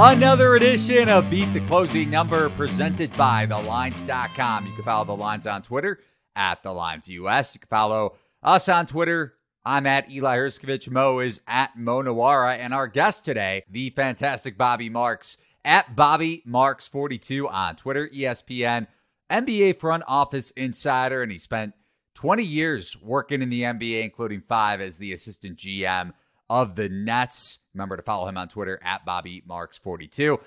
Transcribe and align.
Another 0.00 0.54
edition 0.54 1.08
of 1.08 1.28
Beat 1.28 1.52
the 1.52 1.60
Closing 1.66 2.08
Number 2.08 2.50
presented 2.50 3.12
by 3.16 3.46
TheLines.com. 3.46 4.66
You 4.66 4.72
can 4.72 4.84
follow 4.84 5.04
The 5.04 5.16
Lines 5.16 5.44
on 5.44 5.62
Twitter 5.62 5.98
at 6.36 6.62
The 6.62 6.72
Lines 6.72 7.08
US. 7.08 7.52
You 7.52 7.58
can 7.58 7.66
follow 7.66 8.14
us 8.40 8.68
on 8.68 8.86
Twitter. 8.86 9.34
I'm 9.64 9.88
at 9.88 10.08
Eli 10.08 10.36
Hershkovich. 10.36 10.88
Mo 10.88 11.18
is 11.18 11.40
at 11.48 11.76
Mo 11.76 12.00
Nuwwarah. 12.00 12.58
And 12.58 12.72
our 12.72 12.86
guest 12.86 13.24
today, 13.24 13.64
the 13.68 13.90
fantastic 13.90 14.56
Bobby 14.56 14.88
Marks 14.88 15.36
at 15.64 15.96
Bobby 15.96 16.44
Marks42 16.46 17.50
on 17.50 17.74
Twitter, 17.74 18.06
ESPN, 18.06 18.86
NBA 19.32 19.80
front 19.80 20.04
office 20.06 20.52
insider. 20.52 21.24
And 21.24 21.32
he 21.32 21.38
spent 21.38 21.74
20 22.14 22.44
years 22.44 22.96
working 23.02 23.42
in 23.42 23.50
the 23.50 23.62
NBA, 23.62 24.04
including 24.04 24.42
five 24.42 24.80
as 24.80 24.98
the 24.98 25.12
assistant 25.12 25.58
GM 25.58 26.12
of 26.50 26.76
the 26.76 26.88
Nets. 26.88 27.60
Remember 27.74 27.96
to 27.96 28.02
follow 28.02 28.28
him 28.28 28.36
on 28.36 28.48
Twitter 28.48 28.80
at 28.82 29.04
Bobby 29.04 29.42
Marks42. 29.48 30.38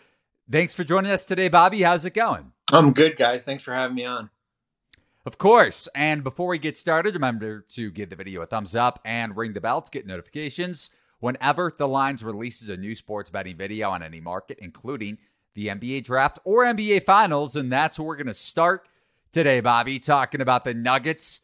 Thanks 0.50 0.76
for 0.76 0.84
joining 0.84 1.12
us 1.12 1.26
today, 1.26 1.48
Bobby. 1.48 1.82
How's 1.82 2.06
it 2.06 2.14
going? 2.14 2.52
I'm 2.72 2.94
good, 2.94 3.16
guys. 3.16 3.44
Thanks 3.44 3.64
for 3.64 3.74
having 3.74 3.96
me 3.96 4.06
on. 4.06 4.30
Of 5.26 5.38
course. 5.38 5.88
And 5.94 6.24
before 6.24 6.48
we 6.48 6.58
get 6.58 6.76
started, 6.76 7.14
remember 7.14 7.62
to 7.70 7.92
give 7.92 8.10
the 8.10 8.16
video 8.16 8.42
a 8.42 8.46
thumbs 8.46 8.76
up 8.76 9.00
and 9.06 9.38
ring 9.38 9.54
the 9.54 9.62
bell 9.62 9.82
to 9.82 9.92
get 9.92 10.08
notifications 10.08 10.90
whenever 11.20 11.72
the 11.76 11.88
Lines 11.88 12.24
releases 12.24 12.70
a 12.70 12.78
new 12.78 12.96
sports 12.96 13.30
betting 13.30 13.56
video 13.56 13.92
on 13.92 14.02
any 14.02 14.20
market, 14.20 14.58
including 14.60 15.20
the 15.54 15.68
NBA 15.68 16.04
draft 16.04 16.40
or 16.44 16.66
NBA 16.66 17.06
finals. 17.06 17.56
And 17.56 17.72
that's 17.72 18.00
where 18.00 18.08
we're 18.08 18.16
going 18.16 18.28
to 18.28 18.34
start 18.34 18.88
today, 19.32 19.60
Bobby, 19.60 20.00
talking 20.00 20.42
about 20.42 20.64
the 20.64 20.74
Nuggets 20.74 21.42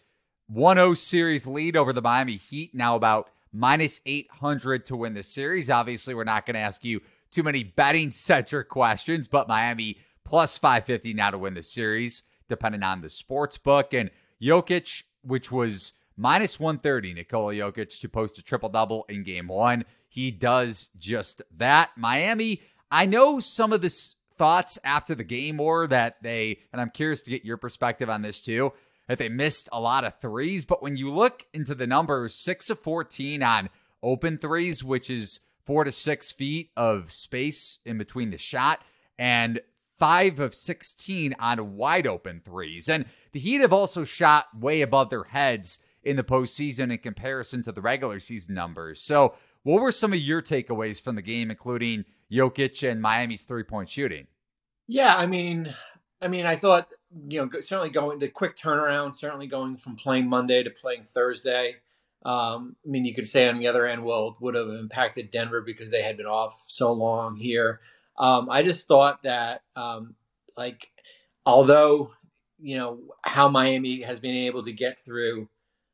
1 0.48 0.78
0 0.78 0.94
series 0.96 1.46
lead 1.46 1.78
over 1.78 1.94
the 1.94 2.02
Miami 2.02 2.38
Heat. 2.38 2.74
Now 2.74 2.96
about 2.96 3.30
minus 3.52 4.02
800 4.06 4.86
to 4.88 4.96
win 4.96 5.14
the 5.14 5.24
series. 5.24 5.70
Obviously, 5.70 6.14
we're 6.14 6.24
not 6.24 6.46
going 6.46 6.56
to 6.56 6.60
ask 6.60 6.84
you 6.84 7.02
too 7.32 7.44
many 7.44 7.64
betting 7.64 8.12
centric 8.12 8.70
questions, 8.70 9.28
but 9.28 9.48
Miami 9.48 9.98
plus 10.24 10.58
550 10.58 11.14
now 11.14 11.32
to 11.32 11.38
win 11.38 11.54
the 11.54 11.64
series, 11.64 12.24
depending 12.50 12.84
on 12.84 13.02
the 13.02 13.10
sports 13.10 13.58
book. 13.58 13.94
And 13.94 14.12
Jokic, 14.42 15.04
which 15.24 15.52
was 15.52 15.94
minus 16.16 16.60
130, 16.60 17.14
Nikola 17.14 17.54
Jokic 17.54 18.00
to 18.00 18.10
post 18.10 18.38
a 18.38 18.42
triple 18.42 18.70
double 18.70 19.06
in 19.10 19.24
game 19.24 19.48
one. 19.48 19.86
He 20.08 20.32
does 20.32 20.90
just 20.98 21.42
that. 21.58 21.92
Miami, 21.96 22.62
I 22.92 23.06
know 23.06 23.40
some 23.40 23.74
of 23.74 23.82
the 23.82 23.94
thoughts 24.38 24.80
after 24.84 25.16
the 25.16 25.24
game 25.24 25.58
were 25.58 25.88
that 25.88 26.22
they, 26.22 26.60
and 26.72 26.82
I'm 26.82 26.92
curious 26.92 27.22
to 27.24 27.30
get 27.30 27.46
your 27.46 27.58
perspective 27.58 28.10
on 28.10 28.22
this 28.22 28.42
too 28.42 28.72
that 29.08 29.18
they 29.18 29.30
missed 29.30 29.70
a 29.72 29.80
lot 29.80 30.04
of 30.04 30.20
threes. 30.20 30.66
But 30.66 30.82
when 30.82 30.98
you 30.98 31.12
look 31.14 31.46
into 31.54 31.76
the 31.76 31.88
numbers, 31.88 32.36
six 32.36 32.70
of 32.70 32.80
14 32.80 33.42
on 33.42 33.70
open 34.04 34.38
threes, 34.38 34.84
which 34.84 35.10
is 35.10 35.40
four 35.66 35.84
to 35.84 35.92
six 35.92 36.32
feet 36.32 36.72
of 36.78 37.12
space 37.12 37.80
in 37.86 37.98
between 37.98 38.32
the 38.32 38.38
shot, 38.38 38.82
and 39.18 39.60
five 39.98 40.40
of 40.40 40.54
16 40.54 41.36
on 41.40 41.76
wide 41.76 42.08
open 42.08 42.42
threes. 42.44 42.88
And 42.88 43.06
the 43.32 43.40
Heat 43.40 43.62
have 43.62 43.74
also 43.74 44.04
shot 44.04 44.48
way 44.58 44.82
above 44.82 45.10
their 45.10 45.24
heads 45.24 45.80
in 46.04 46.16
the 46.16 46.24
postseason 46.24 46.92
in 46.92 47.00
comparison 47.00 47.64
to 47.64 47.72
the 47.72 47.82
regular 47.82 48.20
season 48.20 48.56
numbers. 48.56 49.02
So, 49.02 49.36
what 49.64 49.82
were 49.82 49.92
some 49.92 50.14
of 50.14 50.20
your 50.20 50.42
takeaways 50.42 51.02
from 51.02 51.16
the 51.16 51.22
game, 51.22 51.52
including 51.52 52.06
Jokic 52.32 52.90
and 52.90 53.02
Miami's 53.02 53.42
three 53.42 53.64
point 53.64 53.90
shooting? 53.90 54.28
Yeah, 54.88 55.16
I 55.18 55.28
mean, 55.28 55.68
I 56.22 56.28
mean, 56.28 56.46
I 56.46 56.56
thought 56.56 56.94
you 57.30 57.40
know 57.40 57.50
certainly 57.60 57.90
going 57.90 58.20
the 58.20 58.28
quick 58.30 58.56
turnaround, 58.56 59.16
certainly 59.16 59.48
going 59.48 59.78
from 59.78 59.96
playing 59.96 60.28
Monday 60.30 60.64
to 60.64 60.70
playing 60.70 61.04
Thursday. 61.04 61.76
Um, 62.26 62.76
I 62.86 62.90
mean, 62.90 63.06
you 63.06 63.14
could 63.14 63.28
say 63.28 63.48
on 63.48 63.60
the 63.60 63.68
other 63.68 63.86
end, 63.86 64.04
well, 64.04 64.30
it 64.30 64.36
would 64.42 64.56
have 64.56 64.70
impacted 64.70 65.32
Denver 65.32 65.62
because 65.62 65.92
they 65.92 66.02
had 66.02 66.18
been 66.18 66.26
off 66.26 66.54
so 66.68 66.92
long 66.92 67.38
here. 67.38 67.80
Um, 68.18 68.50
I 68.50 68.64
just 68.64 68.88
thought 68.88 69.22
that, 69.24 69.62
um, 69.76 70.16
like, 70.58 70.90
although 71.46 72.12
you 72.60 72.78
know 72.78 73.00
how 73.24 73.48
Miami 73.48 74.02
has 74.02 74.20
been 74.20 74.36
able 74.36 74.64
to 74.64 74.74
get 74.74 74.98
through 74.98 75.48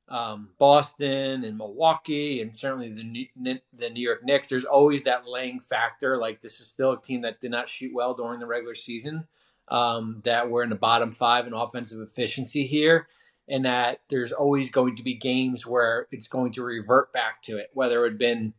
um, 0.08 0.52
Boston 0.58 1.44
and 1.44 1.58
Milwaukee, 1.58 2.42
and 2.42 2.56
certainly 2.56 2.90
the 2.90 3.04
New, 3.04 3.60
the 3.74 3.90
New 3.90 4.02
York 4.02 4.24
Knicks, 4.24 4.48
there's 4.48 4.64
always 4.64 5.04
that 5.04 5.28
laying 5.28 5.60
factor. 5.60 6.18
Like, 6.18 6.40
this 6.40 6.62
is 6.62 6.68
still 6.68 6.94
a 6.94 7.02
team 7.02 7.22
that 7.22 7.42
did 7.42 7.52
not 7.52 7.68
shoot 7.68 7.94
well 7.94 8.14
during 8.14 8.40
the 8.40 8.48
regular 8.48 8.76
season 8.76 9.28
um, 9.70 10.22
that 10.24 10.50
we're 10.50 10.64
in 10.64 10.70
the 10.70 10.76
bottom 10.76 11.12
five 11.12 11.48
in 11.48 11.54
offensive 11.54 12.02
efficiency 12.02 12.66
here, 12.66 13.08
and 13.48 13.66
that 13.66 14.00
there's 14.10 14.32
always 14.32 14.70
going 14.70 14.96
to 14.96 15.04
be 15.04 15.16
games 15.16 15.66
where 15.66 16.08
it's 16.12 16.28
going 16.28 16.52
to 16.54 16.64
revert 16.64 17.12
back 17.14 17.42
to 17.44 17.58
it, 17.58 17.70
whether 17.74 18.06
it 18.06 18.12
had 18.12 18.18
been, 18.18 18.54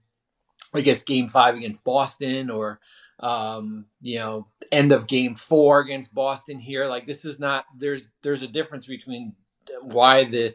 I 0.72 0.80
guess, 0.80 1.02
game 1.02 1.28
five 1.28 1.54
against 1.54 1.84
Boston 1.84 2.50
or, 2.50 2.80
um, 3.20 3.86
you 4.02 4.18
know, 4.18 4.48
end 4.72 4.92
of 4.92 5.06
game 5.06 5.34
four 5.34 5.80
against 5.80 6.14
Boston 6.14 6.58
here. 6.58 6.86
Like 6.86 7.06
this 7.06 7.24
is 7.24 7.38
not 7.38 7.64
there's 7.76 8.08
there's 8.22 8.42
a 8.42 8.48
difference 8.48 8.86
between 8.86 9.34
why 9.82 10.24
the 10.24 10.54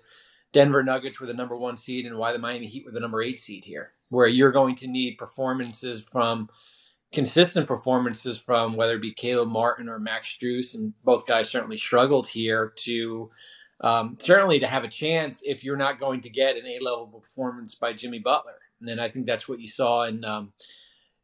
Denver 0.51 0.83
Nuggets 0.83 1.19
were 1.19 1.27
the 1.27 1.33
number 1.33 1.55
one 1.55 1.77
seed 1.77 2.05
and 2.05 2.17
why 2.17 2.33
the 2.33 2.39
Miami 2.39 2.65
Heat 2.65 2.85
were 2.85 2.91
the 2.91 2.99
number 2.99 3.21
eight 3.21 3.37
seed 3.37 3.63
here, 3.63 3.93
where 4.09 4.27
you're 4.27 4.51
going 4.51 4.75
to 4.77 4.87
need 4.87 5.17
performances 5.17 6.01
from 6.01 6.49
consistent 7.11 7.67
performances 7.67 8.39
from 8.39 8.75
whether 8.75 8.95
it 8.95 9.01
be 9.01 9.13
Caleb 9.13 9.49
Martin 9.49 9.89
or 9.89 9.99
Max 9.99 10.27
Strus, 10.27 10.75
and 10.75 10.93
both 11.03 11.27
guys 11.27 11.49
certainly 11.49 11.77
struggled 11.77 12.27
here 12.27 12.73
to 12.77 13.31
um, 13.81 14.15
certainly 14.19 14.59
to 14.59 14.67
have 14.67 14.83
a 14.83 14.89
chance 14.89 15.41
if 15.45 15.63
you're 15.63 15.77
not 15.77 15.99
going 15.99 16.21
to 16.21 16.29
get 16.29 16.57
an 16.57 16.65
A 16.65 16.79
level 16.79 17.07
performance 17.07 17.75
by 17.75 17.93
Jimmy 17.93 18.19
Butler. 18.19 18.59
And 18.79 18.87
then 18.87 18.99
I 18.99 19.07
think 19.07 19.25
that's 19.25 19.47
what 19.47 19.59
you 19.59 19.67
saw 19.67 20.03
in 20.03 20.23
um, 20.25 20.53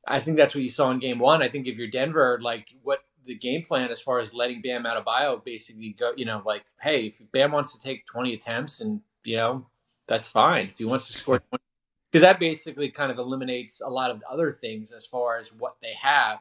I 0.07 0.19
think 0.19 0.37
that's 0.37 0.53
what 0.55 0.63
you 0.63 0.69
saw 0.69 0.91
in 0.91 0.99
game 0.99 1.19
one. 1.19 1.41
I 1.41 1.47
think 1.47 1.67
if 1.67 1.77
you're 1.77 1.87
Denver, 1.87 2.39
like 2.41 2.67
what 2.83 3.01
the 3.23 3.35
game 3.35 3.63
plan 3.63 3.89
as 3.89 3.99
far 3.99 4.19
as 4.19 4.33
letting 4.33 4.61
Bam 4.61 4.83
Adebayo 4.83 5.43
basically 5.43 5.95
go, 5.97 6.11
you 6.15 6.25
know, 6.25 6.41
like, 6.45 6.63
hey, 6.81 7.07
if 7.07 7.21
Bam 7.31 7.51
wants 7.51 7.73
to 7.73 7.79
take 7.79 8.05
20 8.05 8.33
attempts 8.33 8.81
and, 8.81 9.01
you 9.23 9.35
know, 9.35 9.65
that's 10.07 10.27
fine. 10.27 10.65
If 10.65 10.77
he 10.77 10.85
wants 10.85 11.07
to 11.07 11.13
score 11.13 11.39
20 11.39 11.64
because 12.15 12.21
that 12.21 12.39
basically 12.39 12.89
kind 12.89 13.11
of 13.11 13.17
eliminates 13.17 13.81
a 13.81 13.89
lot 13.89 14.09
of 14.09 14.23
other 14.31 14.49
things 14.49 14.93
as 14.93 15.05
far 15.05 15.37
as 15.37 15.51
what 15.51 15.75
they 15.81 15.91
have. 16.01 16.39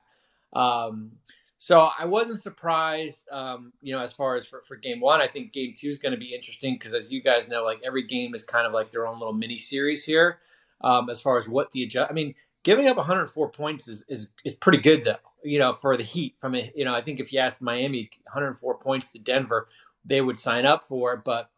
Um, 0.53 1.11
so 1.59 1.89
I 1.99 2.05
wasn't 2.05 2.41
surprised, 2.41 3.27
um, 3.33 3.73
you 3.83 3.93
know, 3.93 4.01
as 4.01 4.13
far 4.13 4.37
as 4.37 4.47
for, 4.47 4.63
for 4.63 4.77
game 4.77 5.01
one. 5.01 5.21
I 5.21 5.27
think 5.27 5.53
game 5.53 5.73
two 5.77 5.89
is 5.89 5.99
going 5.99 6.13
to 6.13 6.17
be 6.17 6.33
interesting 6.33 6.75
because, 6.75 6.95
as 6.95 7.11
you 7.11 7.21
guys 7.21 7.49
know, 7.49 7.65
like 7.65 7.81
every 7.85 8.05
game 8.05 8.37
is 8.37 8.45
kind 8.45 8.69
of 8.69 8.73
like 8.73 8.93
their 8.93 9.05
own 9.05 9.19
little 9.19 9.33
mini 9.33 9.57
series 9.57 10.05
here. 10.05 10.39
Um, 10.81 11.11
as 11.11 11.21
far 11.21 11.39
as 11.39 11.49
what 11.49 11.73
the 11.73 11.83
adjust, 11.83 12.09
I 12.09 12.15
mean, 12.15 12.37
giving 12.63 12.87
up 12.87 12.97
104 12.97 13.49
points 13.49 13.89
is, 13.89 14.05
is 14.09 14.29
is 14.45 14.55
pretty 14.55 14.79
good 14.79 15.05
though. 15.05 15.17
You 15.43 15.59
know, 15.59 15.73
for 15.73 15.97
the 15.97 16.05
Heat. 16.05 16.37
From 16.39 16.55
a, 16.55 16.71
you 16.77 16.85
know, 16.85 16.95
I 16.95 17.01
think 17.01 17.19
if 17.19 17.33
you 17.33 17.41
asked 17.41 17.61
Miami 17.61 18.11
104 18.27 18.79
points 18.79 19.11
to 19.11 19.19
Denver, 19.19 19.67
they 20.05 20.21
would 20.21 20.39
sign 20.39 20.67
up 20.67 20.85
for 20.85 21.15
it. 21.15 21.25
But 21.25 21.51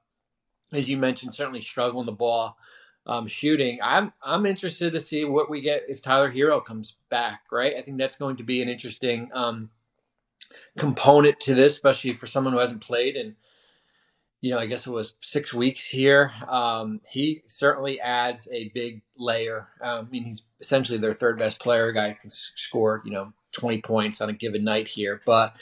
as 0.72 0.88
you 0.88 0.96
mentioned, 0.96 1.34
certainly 1.34 1.60
struggling 1.60 2.06
the 2.06 2.12
ball 2.12 2.56
um, 3.06 3.26
shooting. 3.26 3.78
I'm 3.82 4.12
I'm 4.22 4.46
interested 4.46 4.92
to 4.92 5.00
see 5.00 5.24
what 5.24 5.50
we 5.50 5.60
get 5.60 5.84
if 5.88 6.02
Tyler 6.02 6.30
Herro 6.30 6.64
comes 6.64 6.96
back. 7.08 7.42
Right, 7.50 7.74
I 7.76 7.82
think 7.82 7.98
that's 7.98 8.16
going 8.16 8.36
to 8.36 8.44
be 8.44 8.62
an 8.62 8.68
interesting 8.68 9.30
um, 9.32 9.70
component 10.78 11.40
to 11.40 11.54
this, 11.54 11.72
especially 11.72 12.14
for 12.14 12.26
someone 12.26 12.52
who 12.52 12.60
hasn't 12.60 12.80
played 12.80 13.16
and 13.16 13.34
you 14.40 14.50
know 14.50 14.58
I 14.58 14.66
guess 14.66 14.86
it 14.86 14.92
was 14.92 15.14
six 15.20 15.54
weeks 15.54 15.86
here. 15.86 16.32
Um, 16.48 17.00
he 17.10 17.42
certainly 17.46 18.00
adds 18.00 18.48
a 18.52 18.70
big 18.70 19.02
layer. 19.16 19.68
Um, 19.80 20.06
I 20.06 20.10
mean, 20.10 20.24
he's 20.24 20.42
essentially 20.60 20.98
their 20.98 21.14
third 21.14 21.38
best 21.38 21.60
player. 21.60 21.92
Guy 21.92 22.16
can 22.20 22.30
score 22.30 23.02
you 23.04 23.12
know 23.12 23.32
20 23.52 23.80
points 23.82 24.20
on 24.20 24.28
a 24.30 24.34
given 24.34 24.64
night 24.64 24.88
here, 24.88 25.22
but 25.24 25.54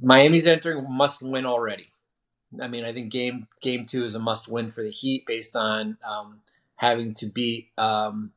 Miami's 0.00 0.46
entering 0.46 0.86
must 0.90 1.22
win 1.22 1.46
already. 1.46 1.88
I 2.60 2.68
mean, 2.68 2.84
I 2.84 2.92
think 2.92 3.10
game 3.10 3.48
game 3.62 3.86
two 3.86 4.04
is 4.04 4.14
a 4.14 4.18
must 4.18 4.48
win 4.48 4.70
for 4.70 4.82
the 4.82 4.90
Heat 4.90 5.24
based 5.26 5.56
on 5.56 5.96
um, 6.08 6.40
having 6.76 7.14
to 7.14 7.26
beat 7.26 7.70
um, 7.78 8.32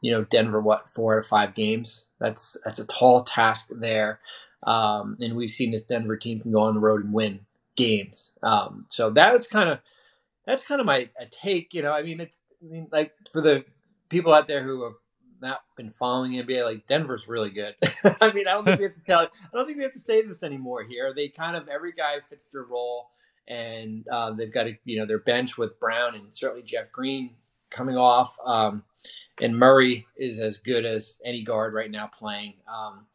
you 0.00 0.10
know 0.10 0.24
Denver 0.24 0.60
what 0.60 0.88
four 0.88 1.16
or 1.16 1.22
five 1.22 1.54
games. 1.54 2.06
That's 2.18 2.56
that's 2.64 2.78
a 2.78 2.86
tall 2.86 3.24
task 3.24 3.68
there, 3.70 4.20
um, 4.62 5.16
and 5.20 5.36
we've 5.36 5.50
seen 5.50 5.70
this 5.70 5.82
Denver 5.82 6.16
team 6.16 6.40
can 6.40 6.52
go 6.52 6.60
on 6.60 6.74
the 6.74 6.80
road 6.80 7.04
and 7.04 7.12
win 7.12 7.40
games. 7.76 8.32
Um, 8.42 8.86
so 8.88 9.10
that's 9.10 9.46
kind 9.46 9.68
of 9.68 9.80
that's 10.46 10.66
kind 10.66 10.80
of 10.80 10.86
my 10.86 11.08
take. 11.30 11.74
You 11.74 11.82
know, 11.82 11.92
I 11.92 12.02
mean, 12.02 12.20
it's 12.20 12.38
I 12.62 12.72
mean, 12.72 12.88
like 12.92 13.12
for 13.32 13.40
the 13.40 13.64
people 14.08 14.32
out 14.32 14.46
there 14.46 14.62
who 14.62 14.84
have 14.84 14.94
not 15.40 15.60
been 15.76 15.90
following 15.90 16.32
the 16.32 16.42
NBA, 16.42 16.64
like 16.64 16.86
Denver's 16.86 17.28
really 17.28 17.50
good. 17.50 17.74
I 18.20 18.32
mean, 18.32 18.46
I 18.46 18.52
don't 18.52 18.64
think 18.64 18.78
we 18.78 18.84
have 18.84 18.94
to 18.94 19.04
tell. 19.04 19.20
I 19.20 19.28
don't 19.52 19.66
think 19.66 19.78
we 19.78 19.84
have 19.84 19.92
to 19.92 19.98
say 19.98 20.22
this 20.22 20.42
anymore. 20.42 20.82
Here, 20.82 21.12
they 21.14 21.28
kind 21.28 21.56
of 21.56 21.68
every 21.68 21.92
guy 21.92 22.20
fits 22.20 22.46
their 22.48 22.64
role, 22.64 23.10
and 23.48 24.06
uh, 24.10 24.32
they've 24.32 24.52
got 24.52 24.66
a 24.66 24.78
you 24.84 24.98
know 24.98 25.06
their 25.06 25.18
bench 25.18 25.56
with 25.56 25.80
Brown 25.80 26.14
and 26.14 26.28
certainly 26.36 26.62
Jeff 26.62 26.92
Green 26.92 27.36
coming 27.74 27.96
off. 27.96 28.38
Um, 28.44 28.84
and 29.42 29.58
Murray 29.58 30.06
is 30.16 30.38
as 30.38 30.58
good 30.58 30.84
as 30.84 31.18
any 31.24 31.42
guard 31.42 31.74
right 31.74 31.90
now 31.90 32.06
playing. 32.06 32.54
Um, 32.72 33.06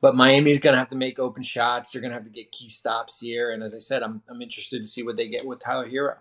but 0.00 0.14
Miami's 0.14 0.60
going 0.60 0.74
to 0.74 0.78
have 0.78 0.90
to 0.90 0.96
make 0.96 1.18
open 1.18 1.42
shots. 1.42 1.90
They're 1.90 2.02
going 2.02 2.10
to 2.10 2.16
have 2.16 2.26
to 2.26 2.30
get 2.30 2.52
key 2.52 2.68
stops 2.68 3.20
here. 3.20 3.52
And 3.52 3.62
as 3.62 3.74
I 3.74 3.78
said, 3.78 4.02
I'm, 4.02 4.22
I'm 4.28 4.42
interested 4.42 4.82
to 4.82 4.88
see 4.88 5.02
what 5.02 5.16
they 5.16 5.28
get 5.28 5.46
with 5.46 5.60
Tyler 5.60 5.88
Herro. 5.88 6.16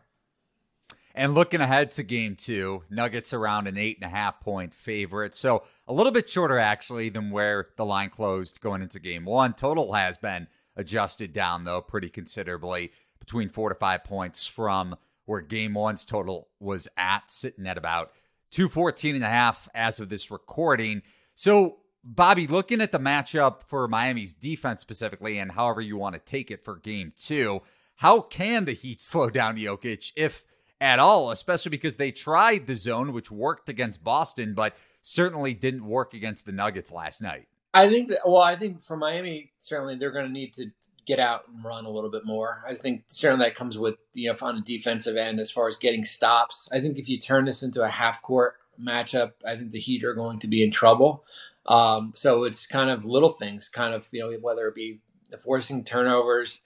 And 1.16 1.36
looking 1.36 1.62
ahead 1.62 1.92
to 1.92 2.04
game 2.04 2.36
two, 2.36 2.84
Nuggets 2.90 3.34
around 3.34 3.68
an 3.68 3.78
eight 3.78 3.98
and 4.02 4.06
a 4.06 4.16
half 4.16 4.40
point 4.40 4.74
favorite. 4.74 5.36
So 5.36 5.64
a 5.88 5.94
little 5.94 6.12
bit 6.12 6.28
shorter, 6.28 6.58
actually, 6.58 7.10
than 7.10 7.30
where 7.30 7.68
the 7.76 7.86
line 7.86 8.10
closed 8.10 8.62
going 8.62 8.82
into 8.82 9.00
game 9.00 9.26
one. 9.26 9.54
Total 9.54 9.94
has 9.94 10.18
been 10.18 10.48
adjusted 10.76 11.32
down, 11.32 11.66
though, 11.66 11.82
pretty 11.82 12.10
considerably 12.10 12.92
between 13.20 13.50
four 13.50 13.70
to 13.70 13.76
five 13.76 14.04
points 14.04 14.48
from 14.48 14.96
where 15.26 15.42
game 15.42 15.74
one's 15.74 16.06
total 16.06 16.50
was 16.60 16.88
at, 16.98 17.30
sitting 17.30 17.68
at 17.68 17.78
about 17.78 18.12
214 18.52 19.16
and 19.16 19.24
a 19.24 19.30
half 19.30 19.68
as 19.74 20.00
of 20.00 20.10
this 20.10 20.30
recording. 20.30 21.02
So, 21.36 21.78
Bobby, 22.04 22.48
looking 22.48 22.82
at 22.82 22.92
the 22.92 23.00
matchup 23.00 23.64
for 23.68 23.88
Miami's 23.88 24.34
defense 24.34 24.82
specifically, 24.82 25.40
and 25.40 25.52
however 25.52 25.82
you 25.82 25.98
want 25.98 26.16
to 26.16 26.22
take 26.22 26.52
it 26.52 26.64
for 26.64 26.76
game 26.76 27.14
two, 27.18 27.62
how 27.98 28.22
can 28.22 28.66
the 28.66 28.74
Heat 28.74 29.02
slow 29.02 29.30
down 29.30 29.58
Jokic 29.58 30.12
if 30.16 30.46
at 30.82 31.00
all, 31.00 31.32
especially 31.32 31.70
because 31.70 31.96
they 31.96 32.12
tried 32.12 32.68
the 32.68 32.76
zone, 32.76 33.14
which 33.14 33.32
worked 33.32 33.70
against 33.70 34.04
Boston, 34.04 34.54
but 34.54 34.76
certainly 35.02 35.54
didn't 35.54 35.86
work 35.86 36.14
against 36.14 36.46
the 36.46 36.52
Nuggets 36.52 36.92
last 36.92 37.22
night. 37.22 37.48
I 37.74 37.88
think 37.88 38.10
that, 38.10 38.20
well, 38.26 38.42
I 38.42 38.56
think 38.56 38.84
for 38.84 38.98
Miami, 38.98 39.52
certainly 39.60 39.96
they're 39.96 40.12
going 40.12 40.26
to 40.26 40.32
need 40.32 40.54
to 40.54 40.68
get 41.06 41.20
out 41.20 41.48
and 41.48 41.64
run 41.64 41.86
a 41.86 41.90
little 41.90 42.10
bit 42.10 42.26
more. 42.26 42.64
I 42.68 42.74
think 42.74 43.04
certainly 43.08 43.46
that 43.46 43.56
comes 43.56 43.78
with, 43.78 43.96
you 44.14 44.32
know, 44.32 44.38
on 44.42 44.56
the 44.56 44.62
defensive 44.62 45.18
end 45.18 45.40
as 45.40 45.52
far 45.52 45.68
as 45.68 45.78
getting 45.78 46.04
stops. 46.04 46.70
I 46.72 46.80
think 46.80 46.98
if 46.98 47.10
you 47.10 47.18
turn 47.18 47.46
this 47.46 47.64
into 47.64 47.84
a 47.84 47.88
half 47.90 48.22
court 48.22 48.56
matchup, 48.82 49.34
I 49.46 49.56
think 49.56 49.72
the 49.72 49.80
Heat 49.80 50.04
are 50.04 50.14
going 50.14 50.40
to 50.40 50.48
be 50.48 50.64
in 50.64 50.72
trouble. 50.72 51.26
Um, 51.66 52.12
so 52.16 52.44
it's 52.44 52.68
kind 52.68 52.90
of 52.90 53.06
little 53.06 53.30
things, 53.30 53.70
kind 53.70 53.94
of, 53.94 54.08
you 54.12 54.20
know, 54.20 54.38
whether 54.42 54.68
it 54.68 54.76
be 54.76 55.00
forcing 55.44 55.84
turnovers, 55.84 56.62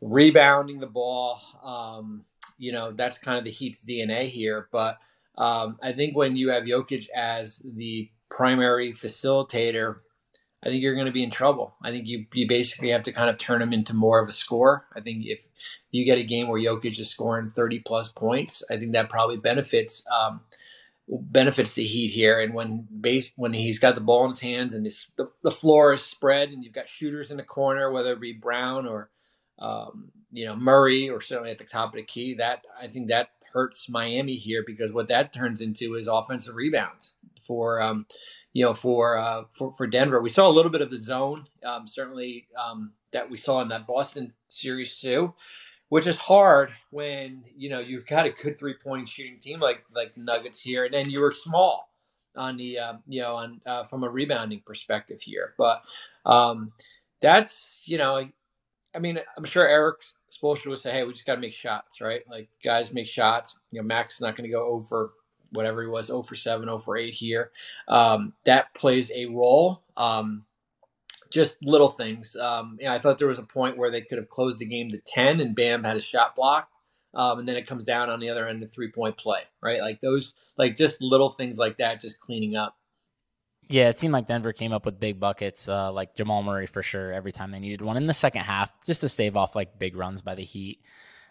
rebounding 0.00 0.80
the 0.80 0.86
ball, 0.86 1.40
um, 1.64 2.24
you 2.58 2.72
know, 2.72 2.92
that's 2.92 3.18
kind 3.18 3.38
of 3.38 3.44
the 3.44 3.50
Heat's 3.50 3.84
DNA 3.84 4.26
here. 4.26 4.68
But 4.70 4.98
um, 5.36 5.78
I 5.82 5.92
think 5.92 6.16
when 6.16 6.36
you 6.36 6.50
have 6.50 6.64
Jokic 6.64 7.08
as 7.10 7.62
the 7.64 8.10
primary 8.30 8.92
facilitator, 8.92 9.96
I 10.64 10.68
think 10.68 10.82
you're 10.82 10.94
going 10.94 11.06
to 11.06 11.12
be 11.12 11.22
in 11.22 11.30
trouble. 11.30 11.74
I 11.82 11.90
think 11.90 12.06
you 12.06 12.24
you 12.32 12.48
basically 12.48 12.90
have 12.90 13.02
to 13.02 13.12
kind 13.12 13.28
of 13.28 13.36
turn 13.36 13.60
him 13.60 13.72
into 13.72 13.94
more 13.94 14.20
of 14.20 14.28
a 14.28 14.32
score. 14.32 14.86
I 14.96 15.00
think 15.00 15.26
if 15.26 15.46
you 15.90 16.04
get 16.04 16.18
a 16.18 16.22
game 16.22 16.48
where 16.48 16.60
Jokic 16.60 16.98
is 16.98 17.08
scoring 17.08 17.50
30 17.50 17.80
plus 17.80 18.10
points, 18.10 18.62
I 18.70 18.76
think 18.76 18.92
that 18.92 19.10
probably 19.10 19.36
benefits 19.36 20.04
um, 20.10 20.40
benefits 21.06 21.74
the 21.74 21.84
Heat 21.84 22.08
here. 22.08 22.40
And 22.40 22.54
when 22.54 22.88
base 23.00 23.32
when 23.36 23.52
he's 23.52 23.78
got 23.78 23.94
the 23.94 24.00
ball 24.00 24.24
in 24.24 24.30
his 24.30 24.40
hands 24.40 24.74
and 24.74 24.86
this, 24.86 25.10
the, 25.16 25.30
the 25.42 25.50
floor 25.50 25.92
is 25.92 26.02
spread 26.02 26.48
and 26.48 26.64
you've 26.64 26.72
got 26.72 26.88
shooters 26.88 27.30
in 27.30 27.36
the 27.36 27.42
corner, 27.42 27.92
whether 27.92 28.12
it 28.12 28.20
be 28.20 28.32
Brown 28.32 28.86
or 28.86 29.10
um, 29.58 30.12
you 30.32 30.46
know 30.46 30.56
Murray 30.56 31.10
or 31.10 31.20
certainly 31.20 31.50
at 31.50 31.58
the 31.58 31.64
top 31.64 31.90
of 31.90 31.96
the 31.96 32.04
key. 32.04 32.34
That 32.34 32.64
I 32.80 32.86
think 32.86 33.08
that 33.08 33.30
hurts 33.52 33.88
Miami 33.90 34.34
here 34.34 34.64
because 34.66 34.94
what 34.94 35.08
that 35.08 35.34
turns 35.34 35.60
into 35.60 35.94
is 35.94 36.08
offensive 36.08 36.54
rebounds 36.54 37.16
for 37.46 37.82
um, 37.82 38.06
you 38.54 38.64
know 38.64 38.72
for, 38.74 39.18
uh, 39.18 39.44
for 39.52 39.74
for 39.76 39.86
Denver. 39.86 40.22
We 40.22 40.30
saw 40.30 40.48
a 40.48 40.52
little 40.52 40.70
bit 40.72 40.80
of 40.80 40.90
the 40.90 40.98
zone, 40.98 41.46
um, 41.64 41.86
certainly 41.86 42.48
um, 42.56 42.92
that 43.12 43.28
we 43.30 43.36
saw 43.36 43.60
in 43.60 43.68
that 43.68 43.86
Boston 43.86 44.32
series 44.48 44.98
too, 44.98 45.34
which 45.90 46.06
is 46.06 46.16
hard 46.16 46.72
when 46.90 47.44
you 47.56 47.68
know 47.68 47.80
you've 47.80 48.06
got 48.06 48.26
a 48.26 48.30
good 48.30 48.58
three 48.58 48.74
point 48.74 49.08
shooting 49.08 49.38
team 49.38 49.60
like 49.60 49.84
like 49.94 50.16
Nuggets 50.16 50.62
here, 50.62 50.86
and 50.86 50.94
then 50.94 51.10
you 51.10 51.20
were 51.20 51.32
small 51.32 51.90
on 52.36 52.56
the 52.56 52.78
uh, 52.78 52.94
you 53.06 53.20
know 53.20 53.36
on 53.36 53.60
uh, 53.66 53.84
from 53.84 54.04
a 54.04 54.10
rebounding 54.10 54.62
perspective 54.64 55.20
here, 55.20 55.54
but 55.58 55.82
um, 56.24 56.72
that's 57.20 57.82
you 57.84 57.98
know 57.98 58.24
I 58.94 59.00
mean, 59.00 59.18
I'm 59.36 59.44
sure 59.44 59.66
Erik 59.66 60.02
Spoelstra 60.30 60.68
would 60.68 60.78
say, 60.78 60.92
"Hey, 60.92 61.04
we 61.04 61.12
just 61.12 61.26
got 61.26 61.34
to 61.34 61.40
make 61.40 61.52
shots, 61.52 62.00
right? 62.00 62.22
Like 62.30 62.48
guys 62.62 62.92
make 62.92 63.06
shots. 63.08 63.58
You 63.72 63.80
know, 63.80 63.86
Max 63.86 64.14
is 64.14 64.20
not 64.20 64.36
going 64.36 64.48
to 64.48 64.54
go 64.54 64.68
over 64.68 65.12
whatever 65.54 65.82
he 65.82 65.88
was, 65.88 66.06
0 66.06 66.22
for 66.22 66.34
7, 66.34 66.66
0 66.66 66.78
for 66.78 66.96
8 66.96 67.12
here. 67.12 67.50
Um, 67.88 68.34
that 68.44 68.74
plays 68.74 69.10
a 69.14 69.26
role. 69.26 69.82
Um, 69.96 70.44
just 71.30 71.64
little 71.64 71.88
things. 71.88 72.36
Um, 72.36 72.76
you 72.78 72.86
know, 72.86 72.92
I 72.92 72.98
thought 72.98 73.18
there 73.18 73.28
was 73.28 73.38
a 73.38 73.44
point 73.44 73.76
where 73.76 73.90
they 73.90 74.02
could 74.02 74.18
have 74.18 74.28
closed 74.28 74.58
the 74.58 74.66
game 74.66 74.88
to 74.90 74.98
10 74.98 75.40
and 75.40 75.54
Bam 75.54 75.82
had 75.82 75.96
a 75.96 76.00
shot 76.00 76.36
block. 76.36 76.68
Um, 77.12 77.40
and 77.40 77.48
then 77.48 77.56
it 77.56 77.66
comes 77.66 77.84
down 77.84 78.10
on 78.10 78.20
the 78.20 78.28
other 78.28 78.46
end 78.46 78.62
of 78.62 78.72
three 78.72 78.90
point 78.90 79.16
play, 79.16 79.40
right? 79.60 79.80
Like 79.80 80.00
those, 80.00 80.34
like 80.56 80.76
just 80.76 81.02
little 81.02 81.28
things 81.28 81.58
like 81.58 81.76
that, 81.78 82.00
just 82.00 82.20
cleaning 82.20 82.56
up. 82.56 82.76
Yeah, 83.68 83.88
it 83.88 83.96
seemed 83.96 84.12
like 84.12 84.26
Denver 84.26 84.52
came 84.52 84.72
up 84.72 84.84
with 84.84 85.00
big 85.00 85.18
buckets, 85.18 85.68
uh, 85.68 85.90
like 85.90 86.14
Jamal 86.14 86.42
Murray 86.42 86.66
for 86.66 86.82
sure, 86.82 87.12
every 87.12 87.32
time 87.32 87.50
they 87.50 87.60
needed 87.60 87.80
one 87.80 87.96
in 87.96 88.06
the 88.06 88.14
second 88.14 88.42
half, 88.42 88.70
just 88.84 89.00
to 89.00 89.08
stave 89.08 89.36
off 89.36 89.56
like 89.56 89.78
big 89.78 89.96
runs 89.96 90.22
by 90.22 90.34
the 90.34 90.44
Heat. 90.44 90.82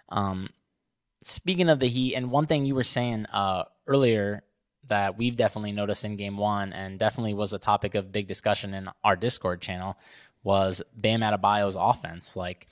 Um, 0.10 0.50
speaking 1.22 1.70
of 1.70 1.80
the 1.80 1.88
Heat, 1.88 2.16
and 2.16 2.31
one 2.31 2.48
thing 2.48 2.66
you 2.66 2.75
were 2.75 2.84
saying 2.84 3.28
uh, 3.28 3.66
earlier 3.88 4.44
that 4.88 5.18
we've 5.18 5.35
definitely 5.35 5.71
noticed 5.71 6.03
in 6.06 6.18
game 6.18 6.38
one, 6.38 6.74
and 6.74 7.00
definitely 7.00 7.33
was 7.33 7.53
a 7.53 7.59
topic 7.59 7.95
of 7.95 8.12
big 8.12 8.27
discussion 8.27 8.74
in 8.74 8.89
our 9.03 9.15
Discord 9.15 9.62
channel, 9.62 9.97
was 10.44 10.81
Bam 10.95 11.21
Adebayo's 11.21 11.77
offense. 11.80 12.35
Like, 12.35 12.68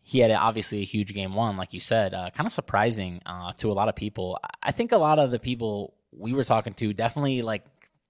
he 0.00 0.18
had 0.18 0.30
obviously 0.30 0.80
a 0.80 0.86
huge 0.86 1.14
game 1.14 1.34
one, 1.34 1.56
like 1.56 1.72
you 1.72 1.80
said, 1.80 2.14
uh, 2.14 2.30
kind 2.30 2.46
of 2.46 2.52
surprising 2.52 3.20
uh, 3.24 3.52
to 3.58 3.70
a 3.70 3.74
lot 3.74 3.88
of 3.88 3.94
people. 3.94 4.38
I 4.62 4.72
think 4.72 4.92
a 4.92 4.98
lot 4.98 5.18
of 5.18 5.30
the 5.30 5.38
people 5.38 5.94
we 6.10 6.32
were 6.32 6.44
talking 6.44 6.74
to 6.74 6.92
definitely 6.92 7.42
like 7.42 7.64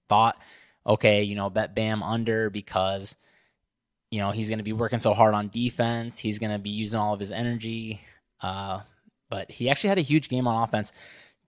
thought 0.09 0.37
okay, 0.85 1.23
you 1.23 1.35
know, 1.35 1.49
bet 1.49 1.75
Bam 1.75 2.03
under 2.03 2.49
because, 2.49 3.15
you 4.11 4.19
know, 4.19 4.31
he's 4.31 4.49
going 4.49 4.59
to 4.59 4.63
be 4.63 4.73
working 4.73 4.99
so 4.99 5.13
hard 5.13 5.33
on 5.33 5.49
defense. 5.49 6.17
He's 6.17 6.39
going 6.39 6.51
to 6.51 6.59
be 6.59 6.71
using 6.71 6.99
all 6.99 7.13
of 7.13 7.19
his 7.19 7.31
energy. 7.31 8.01
Uh, 8.41 8.81
but 9.29 9.49
he 9.49 9.69
actually 9.69 9.89
had 9.89 9.97
a 9.97 10.01
huge 10.01 10.29
game 10.29 10.47
on 10.47 10.63
offense. 10.63 10.91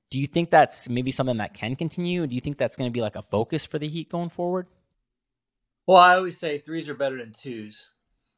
Do 0.09 0.19
you 0.19 0.27
think 0.27 0.51
that's 0.51 0.87
maybe 0.87 1.11
something 1.11 1.37
that 1.37 1.53
can 1.53 1.75
continue? 1.75 2.27
Do 2.27 2.35
you 2.35 2.41
think 2.41 2.57
that's 2.57 2.75
going 2.75 2.89
to 2.89 2.93
be 2.93 3.01
like 3.01 3.15
a 3.15 3.21
focus 3.21 3.65
for 3.65 3.79
the 3.79 3.87
Heat 3.87 4.09
going 4.09 4.29
forward? 4.29 4.67
Well, 5.87 5.97
I 5.97 6.15
always 6.15 6.37
say 6.37 6.57
threes 6.57 6.89
are 6.89 6.95
better 6.95 7.17
than 7.17 7.31
twos, 7.31 7.89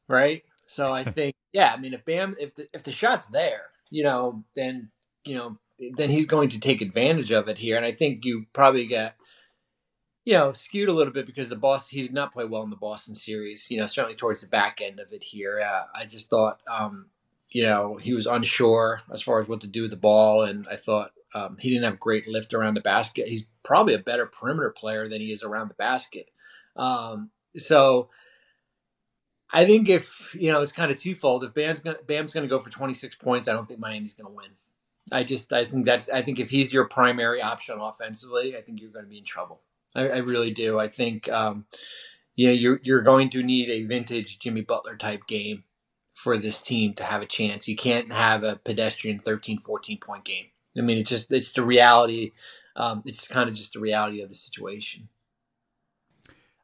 right? 0.08 0.42
So 0.66 0.92
I 0.92 1.02
think, 1.04 1.34
yeah, 1.52 1.72
I 1.74 1.80
mean, 1.80 1.94
if 1.94 2.04
Bam, 2.04 2.34
if 2.40 2.54
the 2.54 2.66
if 2.72 2.84
the 2.84 2.92
shot's 2.92 3.28
there, 3.28 3.66
you 3.90 4.02
know, 4.02 4.44
then 4.56 4.90
you 5.24 5.34
know, 5.34 5.58
then 5.96 6.10
he's 6.10 6.26
going 6.26 6.50
to 6.50 6.60
take 6.60 6.80
advantage 6.80 7.30
of 7.30 7.48
it 7.48 7.58
here, 7.58 7.76
and 7.76 7.86
I 7.86 7.92
think 7.92 8.24
you 8.24 8.46
probably 8.52 8.86
get 8.86 9.14
you 10.28 10.34
know, 10.34 10.52
skewed 10.52 10.90
a 10.90 10.92
little 10.92 11.12
bit 11.12 11.24
because 11.24 11.48
the 11.48 11.56
Boston 11.56 11.96
he 11.96 12.02
did 12.02 12.12
not 12.12 12.34
play 12.34 12.44
well 12.44 12.62
in 12.62 12.68
the 12.68 12.76
Boston 12.76 13.14
series. 13.14 13.70
You 13.70 13.78
know, 13.78 13.86
certainly 13.86 14.14
towards 14.14 14.42
the 14.42 14.46
back 14.46 14.82
end 14.82 15.00
of 15.00 15.10
it 15.10 15.24
here. 15.24 15.58
Uh, 15.58 15.84
I 15.94 16.04
just 16.04 16.28
thought, 16.28 16.60
um, 16.70 17.06
you 17.48 17.62
know, 17.62 17.96
he 17.96 18.12
was 18.12 18.26
unsure 18.26 19.00
as 19.10 19.22
far 19.22 19.40
as 19.40 19.48
what 19.48 19.62
to 19.62 19.66
do 19.66 19.80
with 19.80 19.90
the 19.90 19.96
ball, 19.96 20.42
and 20.42 20.66
I 20.70 20.76
thought 20.76 21.12
um, 21.34 21.56
he 21.58 21.70
didn't 21.70 21.84
have 21.84 22.00
great 22.00 22.26
lift 22.26 22.54
around 22.54 22.74
the 22.74 22.80
basket. 22.80 23.28
He's 23.28 23.46
probably 23.62 23.94
a 23.94 23.98
better 23.98 24.26
perimeter 24.26 24.70
player 24.70 25.08
than 25.08 25.20
he 25.20 25.32
is 25.32 25.42
around 25.42 25.68
the 25.68 25.74
basket. 25.74 26.30
Um, 26.76 27.30
so 27.56 28.08
I 29.52 29.64
think 29.64 29.88
if 29.88 30.36
you 30.38 30.52
know, 30.52 30.62
it's 30.62 30.72
kind 30.72 30.90
of 30.90 30.98
twofold. 30.98 31.44
If 31.44 31.54
Bam's 31.54 31.80
gonna, 31.80 31.98
Bam's 32.06 32.32
going 32.32 32.44
to 32.44 32.50
go 32.50 32.58
for 32.58 32.70
26 32.70 33.16
points, 33.16 33.48
I 33.48 33.52
don't 33.52 33.66
think 33.66 33.80
Miami's 33.80 34.14
going 34.14 34.28
to 34.30 34.34
win. 34.34 34.50
I 35.10 35.24
just 35.24 35.52
I 35.52 35.64
think 35.64 35.86
that's 35.86 36.08
I 36.08 36.22
think 36.22 36.38
if 36.38 36.50
he's 36.50 36.72
your 36.72 36.84
primary 36.84 37.42
option 37.42 37.78
offensively, 37.80 38.56
I 38.56 38.60
think 38.60 38.80
you're 38.80 38.90
going 38.90 39.06
to 39.06 39.10
be 39.10 39.18
in 39.18 39.24
trouble. 39.24 39.62
I, 39.94 40.08
I 40.08 40.18
really 40.18 40.50
do. 40.50 40.78
I 40.78 40.88
think, 40.88 41.28
um, 41.30 41.66
yeah, 42.36 42.50
you're 42.50 42.80
you're 42.82 43.02
going 43.02 43.30
to 43.30 43.42
need 43.42 43.70
a 43.70 43.84
vintage 43.84 44.38
Jimmy 44.38 44.60
Butler 44.60 44.96
type 44.96 45.26
game 45.26 45.64
for 46.14 46.36
this 46.36 46.62
team 46.62 46.94
to 46.94 47.04
have 47.04 47.22
a 47.22 47.26
chance. 47.26 47.68
You 47.68 47.76
can't 47.76 48.12
have 48.12 48.42
a 48.42 48.56
pedestrian 48.56 49.18
13, 49.18 49.58
14 49.58 49.98
point 49.98 50.24
game. 50.24 50.46
I 50.78 50.82
mean, 50.82 50.98
it's 50.98 51.10
just 51.10 51.30
it's 51.32 51.52
the 51.52 51.64
reality. 51.64 52.32
Um, 52.76 53.02
it's 53.06 53.26
kind 53.26 53.48
of 53.48 53.54
just 53.54 53.72
the 53.72 53.80
reality 53.80 54.22
of 54.22 54.28
the 54.28 54.34
situation. 54.34 55.08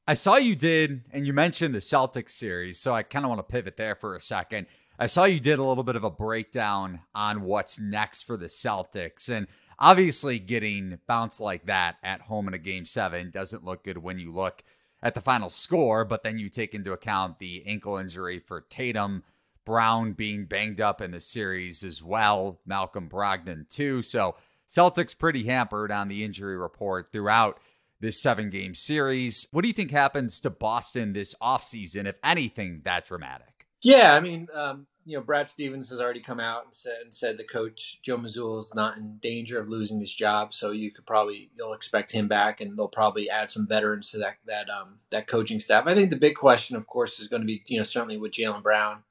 I 0.07 0.15
saw 0.15 0.37
you 0.37 0.55
did, 0.55 1.03
and 1.13 1.27
you 1.27 1.33
mentioned 1.33 1.75
the 1.75 1.79
Celtics 1.79 2.31
series, 2.31 2.79
so 2.79 2.95
I 2.95 3.03
kind 3.03 3.25
of 3.25 3.31
want 3.31 3.39
to 3.39 3.53
pivot 3.53 3.77
there 3.77 3.95
for 3.95 4.15
a 4.15 4.21
second. 4.21 4.67
I 4.99 5.07
saw 5.07 5.25
you 5.25 5.41
did 5.41 5.59
a 5.59 5.65
little 5.65 5.83
bit 5.83 5.97
of 5.97 6.05
a 6.05 6.11
breakdown 6.11 7.01
on 7.15 7.43
what's 7.43 7.81
next 7.81 8.23
for 8.23 8.37
the 8.37 8.47
Celtics, 8.47 9.29
and 9.29 9.49
Obviously, 9.79 10.39
getting 10.39 10.99
bounced 11.07 11.41
like 11.41 11.67
that 11.67 11.97
at 12.03 12.23
home 12.23 12.49
in 12.49 12.55
a 12.55 12.59
game 12.59 12.85
seven 12.85 13.31
doesn't 13.31 13.65
look 13.65 13.85
good 13.85 13.99
when 13.99 14.19
you 14.19 14.33
look 14.33 14.63
at 15.03 15.15
the 15.15 15.21
final 15.21 15.49
score, 15.49 16.05
but 16.05 16.23
then 16.23 16.39
you 16.39 16.49
take 16.49 16.75
into 16.75 16.93
account 16.93 17.39
the 17.39 17.65
ankle 17.67 17.97
injury 17.97 18.39
for 18.39 18.63
Tatum, 18.63 19.25
Brown 19.65 20.13
being 20.13 20.47
banged 20.47 20.81
up 20.81 21.01
in 21.01 21.11
the 21.11 21.21
series 21.21 21.83
as 21.83 22.03
well, 22.03 22.61
Malcolm 22.67 23.09
Brogdon 23.09 23.69
too. 23.69 24.03
So 24.03 24.37
Celtics 24.69 25.17
pretty 25.17 25.45
hampered 25.45 25.91
on 25.91 26.09
the 26.09 26.25
injury 26.25 26.57
report 26.57 27.13
throughout 27.13 27.59
this 28.01 28.21
seven 28.21 28.51
game 28.51 28.75
series. 28.75 29.47
What 29.51 29.63
do 29.63 29.69
you 29.69 29.75
think 29.75 29.91
happens 29.91 30.41
to 30.41 30.51
Boston 30.51 31.13
this 31.13 31.35
offseason, 31.43 32.07
if 32.07 32.17
anything, 32.23 32.83
that 32.85 33.07
dramatic? 33.07 33.67
Yeah, 33.83 34.15
I 34.15 34.21
mean, 34.21 34.49
um, 34.55 34.87
you 35.05 35.17
know, 35.17 35.23
Brad 35.23 35.49
Stevens 35.49 35.91
has 35.91 36.01
already 36.01 36.21
come 36.21 36.41
out 36.41 36.65
and 36.65 36.75
said 36.75 36.97
and 37.03 37.15
said 37.15 37.37
the 37.37 37.45
coach 37.45 37.99
Joe 38.03 38.17
Mazzulla 38.17 38.59
is 38.59 38.75
not 38.75 38.97
in 38.97 39.19
danger 39.19 39.59
of 39.59 39.69
losing 39.69 40.01
his 40.01 40.13
job, 40.13 40.55
so 40.55 40.71
you 40.71 40.91
could 40.91 41.07
probably 41.07 41.51
you'll 41.57 41.75
expect 41.75 42.11
him 42.11 42.27
back, 42.27 42.61
and 42.61 42.79
they'll 42.79 42.89
probably 42.89 43.29
add 43.29 43.51
some 43.51 43.67
veterans 43.67 44.11
to 44.13 44.19
that 44.19 44.39
that 44.47 44.71
um 44.71 44.99
that 45.11 45.27
coaching 45.27 45.61
staff. 45.61 45.85
I 45.87 45.95
think 45.95 46.11
the 46.11 46.17
big 46.17 46.35
question, 46.35 46.77
of 46.77 46.87
course, 46.87 47.21
is 47.21 47.29
going 47.29 47.43
to 47.43 47.47
be 47.47 47.63
you 47.67 47.79
know 47.79 47.85
certainly 47.85 48.17
with 48.17 48.33
Jaylen 48.33 48.63
Brown. 48.63 49.03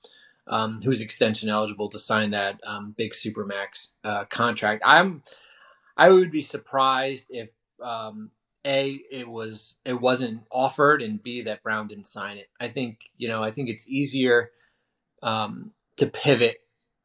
Um, 0.47 0.81
who's 0.83 1.01
extension 1.01 1.49
eligible 1.49 1.89
to 1.89 1.97
sign 1.97 2.31
that 2.31 2.59
um, 2.65 2.93
big 2.97 3.11
supermax 3.11 3.89
uh, 4.03 4.25
contract. 4.25 4.81
I'm 4.85 5.23
I 5.95 6.09
would 6.09 6.31
be 6.31 6.41
surprised 6.41 7.27
if 7.29 7.49
um, 7.81 8.31
a 8.65 8.99
it 9.11 9.27
was 9.27 9.75
it 9.85 9.99
wasn't 9.99 10.43
offered 10.51 11.01
and 11.01 11.21
b 11.21 11.41
that 11.41 11.63
Brown 11.63 11.87
didn't 11.87 12.07
sign 12.07 12.37
it. 12.37 12.49
I 12.59 12.67
think 12.67 13.09
you 13.17 13.27
know 13.27 13.43
I 13.43 13.51
think 13.51 13.69
it's 13.69 13.89
easier 13.89 14.51
um, 15.21 15.71
to 15.97 16.07
pivot 16.07 16.57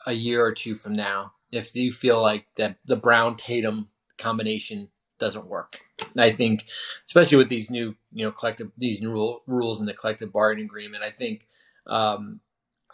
a 0.06 0.12
year 0.12 0.44
or 0.44 0.52
two 0.52 0.74
from 0.74 0.94
now 0.94 1.32
if 1.52 1.74
you 1.74 1.92
feel 1.92 2.20
like 2.20 2.46
that 2.56 2.76
the 2.84 2.96
Brown 2.96 3.36
Tatum 3.36 3.88
combination 4.18 4.88
doesn't 5.18 5.46
work. 5.46 5.80
I 6.16 6.30
think, 6.30 6.66
especially 7.06 7.38
with 7.38 7.48
these 7.48 7.70
new, 7.70 7.94
you 8.12 8.24
know, 8.24 8.32
collective 8.32 8.70
these 8.78 9.02
new 9.02 9.10
rule, 9.10 9.42
rules 9.46 9.80
in 9.80 9.86
the 9.86 9.94
collective 9.94 10.32
bargaining 10.32 10.66
agreement, 10.66 11.02
I 11.04 11.10
think, 11.10 11.46
um, 11.86 12.40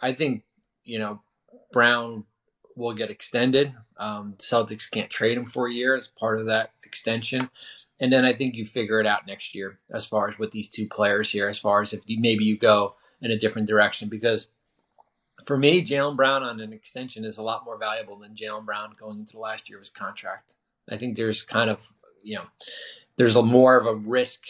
I 0.01 0.13
think, 0.13 0.43
you 0.83 0.99
know, 0.99 1.21
Brown 1.71 2.25
will 2.75 2.93
get 2.93 3.09
extended. 3.09 3.73
Um, 3.97 4.33
Celtics 4.33 4.89
can't 4.89 5.09
trade 5.09 5.37
him 5.37 5.45
for 5.45 5.67
a 5.67 5.73
year 5.73 5.95
as 5.95 6.07
part 6.07 6.39
of 6.39 6.47
that 6.47 6.71
extension, 6.83 7.49
and 7.99 8.11
then 8.11 8.25
I 8.25 8.33
think 8.33 8.55
you 8.55 8.65
figure 8.65 8.99
it 8.99 9.07
out 9.07 9.27
next 9.27 9.55
year 9.55 9.79
as 9.91 10.05
far 10.05 10.27
as 10.27 10.37
with 10.37 10.51
these 10.51 10.69
two 10.69 10.87
players 10.87 11.31
here, 11.31 11.47
as 11.47 11.59
far 11.59 11.81
as 11.81 11.93
if 11.93 12.03
maybe 12.07 12.43
you 12.43 12.57
go 12.57 12.95
in 13.21 13.31
a 13.31 13.37
different 13.37 13.67
direction 13.67 14.09
because 14.09 14.49
for 15.43 15.57
me, 15.57 15.81
Jaylen 15.83 16.15
Brown 16.15 16.43
on 16.43 16.59
an 16.61 16.71
extension 16.71 17.25
is 17.25 17.37
a 17.37 17.43
lot 17.43 17.65
more 17.65 17.77
valuable 17.77 18.17
than 18.17 18.35
Jaylen 18.35 18.65
Brown 18.65 18.95
going 18.97 19.19
into 19.19 19.33
the 19.33 19.39
last 19.39 19.69
year 19.69 19.77
of 19.77 19.81
his 19.81 19.89
contract. 19.89 20.55
I 20.89 20.97
think 20.97 21.15
there's 21.15 21.43
kind 21.43 21.69
of, 21.69 21.91
you 22.23 22.35
know, 22.35 22.45
there's 23.17 23.35
a 23.35 23.43
more 23.43 23.77
of 23.77 23.85
a 23.85 23.95
risk 23.95 24.43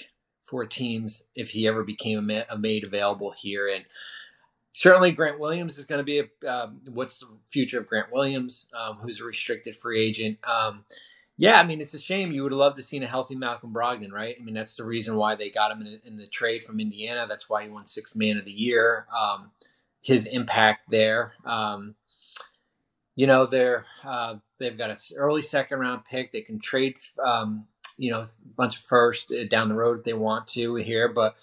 for 0.44 0.66
teams 0.66 1.24
if 1.34 1.50
he 1.50 1.68
ever 1.68 1.84
became 1.84 2.32
made 2.60 2.86
available 2.86 3.34
here. 3.36 3.68
And 3.68 3.86
certainly 4.76 5.14
Grant 5.14 5.40
Williams 5.40 5.78
is 5.78 5.86
going 5.86 6.00
to 6.00 6.04
be 6.04 6.20
a, 6.20 6.52
um, 6.52 6.82
what's 6.92 7.20
the 7.20 7.28
future 7.42 7.80
of 7.80 7.88
Grant 7.88 8.12
Williams, 8.12 8.68
um, 8.78 8.98
who's 8.98 9.22
a 9.22 9.24
restricted 9.24 9.74
free 9.74 10.02
agent. 10.02 10.38
Um, 10.44 10.84
yeah, 11.38 11.60
I 11.60 11.64
mean, 11.64 11.80
it's 11.80 11.94
a 11.94 12.00
shame. 12.00 12.34
You 12.34 12.44
would 12.44 12.52
have 12.52 12.60
loved 12.60 12.76
to 12.76 12.84
seen 12.84 13.02
a 13.02 13.08
healthy 13.08 13.36
Malcolm 13.36 13.74
Brogdon, 13.74 14.12
right? 14.12 14.36
I 14.40 14.44
mean, 14.44 14.54
that's 14.54 14.76
the 14.76 14.84
reason 14.84 15.16
why 15.16 15.36
they 15.36 15.50
got 15.50 15.72
him 15.72 15.82
in, 15.82 16.00
in 16.04 16.18
the 16.18 16.28
trade 16.28 16.64
from 16.64 16.82
Indiana. 16.82 17.26
That's 17.28 17.50
why 17.50 17.64
he 17.64 17.70
won 17.70 17.86
six 17.86 18.16
man 18.16 18.38
of 18.38 18.44
the 18.44 18.52
year. 18.52 19.08
Um, 19.18 19.52
his 20.02 20.26
impact 20.28 20.90
there. 20.90 21.34
Um, 21.46 21.96
you 23.16 23.28
know, 23.28 23.46
they're 23.46 23.86
uh, 24.04 24.36
they've 24.60 24.78
got 24.78 24.90
an 24.90 24.98
early 25.16 25.42
second 25.42 25.80
round 25.80 26.04
pick. 26.04 26.34
They 26.34 26.42
can 26.42 26.60
trade, 26.60 26.98
um, 27.24 27.66
you 27.98 28.12
know, 28.12 28.20
a 28.22 28.30
bunch 28.58 28.76
of 28.76 28.84
first 28.84 29.32
uh, 29.32 29.46
down 29.50 29.70
the 29.70 29.76
road 29.76 30.00
if 30.00 30.04
they 30.04 30.14
want 30.14 30.50
to 30.50 30.76
here. 30.76 31.08
But 31.08 31.36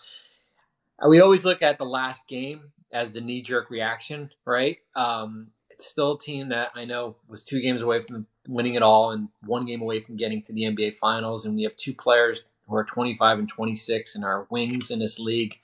we 1.07 1.21
always 1.23 1.47
look 1.47 1.63
at 1.63 1.79
the 1.79 1.87
last 1.87 2.29
game 2.29 2.73
as 2.93 3.13
the 3.13 3.21
knee 3.21 3.43
jerk 3.43 3.71
reaction, 3.71 4.31
right? 4.45 4.79
Um, 4.95 5.49
it's 5.71 5.87
still 5.87 6.13
a 6.15 6.19
team 6.19 6.51
that 6.51 6.71
I 6.75 6.85
know 6.85 7.17
was 7.29 7.45
two 7.45 7.61
games 7.61 7.83
away 7.83 8.01
from 8.01 8.27
winning 8.49 8.75
it 8.75 8.83
all 8.83 9.11
and 9.11 9.29
one 9.45 9.65
game 9.65 9.83
away 9.83 10.01
from 10.01 10.17
getting 10.17 10.43
to 10.43 10.53
the 10.53 10.63
NBA 10.63 10.97
Finals. 10.97 11.47
And 11.47 11.57
we 11.57 11.63
have 11.65 11.77
two 11.77 11.95
players 11.95 12.45
who 12.69 12.77
are 12.77 12.85
25 12.85 13.39
and 13.41 13.49
26 13.49 14.15
and 14.15 14.25
are 14.25 14.47
wings 14.51 14.91
in 14.91 14.99
this 14.99 15.19
league. 15.19 15.59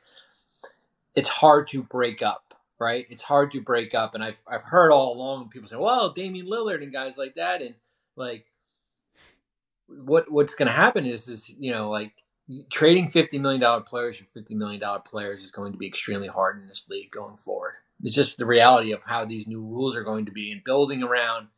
It's 1.14 1.28
hard 1.28 1.68
to 1.68 1.82
break 1.82 2.22
up 2.22 2.48
right? 2.78 3.06
It's 3.10 3.22
hard 3.22 3.50
to 3.52 3.60
break 3.60 3.94
up, 3.94 4.14
and 4.14 4.22
I've 4.22 4.40
I've 4.46 4.62
heard 4.62 4.92
all 4.92 5.14
along 5.14 5.48
people 5.48 5.68
say, 5.68 5.76
"Well, 5.76 6.10
Damian 6.10 6.46
Lillard 6.46 6.82
and 6.82 6.92
guys 6.92 7.18
like 7.18 7.34
that," 7.34 7.62
and 7.62 7.74
like, 8.16 8.46
what 9.86 10.30
what's 10.30 10.54
going 10.54 10.68
to 10.68 10.72
happen 10.72 11.06
is 11.06 11.28
is 11.28 11.54
you 11.58 11.72
know 11.72 11.90
like 11.90 12.12
trading 12.70 13.08
fifty 13.08 13.38
million 13.38 13.60
dollar 13.60 13.82
players 13.82 14.18
for 14.18 14.24
fifty 14.26 14.54
million 14.54 14.80
dollar 14.80 15.00
players 15.00 15.44
is 15.44 15.50
going 15.50 15.72
to 15.72 15.78
be 15.78 15.86
extremely 15.86 16.28
hard 16.28 16.60
in 16.60 16.68
this 16.68 16.86
league 16.88 17.10
going 17.10 17.36
forward. 17.36 17.74
It's 18.02 18.14
just 18.14 18.38
the 18.38 18.46
reality 18.46 18.92
of 18.92 19.02
how 19.04 19.24
these 19.24 19.46
new 19.46 19.60
rules 19.60 19.96
are 19.96 20.04
going 20.04 20.26
to 20.26 20.32
be, 20.32 20.52
and 20.52 20.62
building 20.64 21.02
around, 21.02 21.48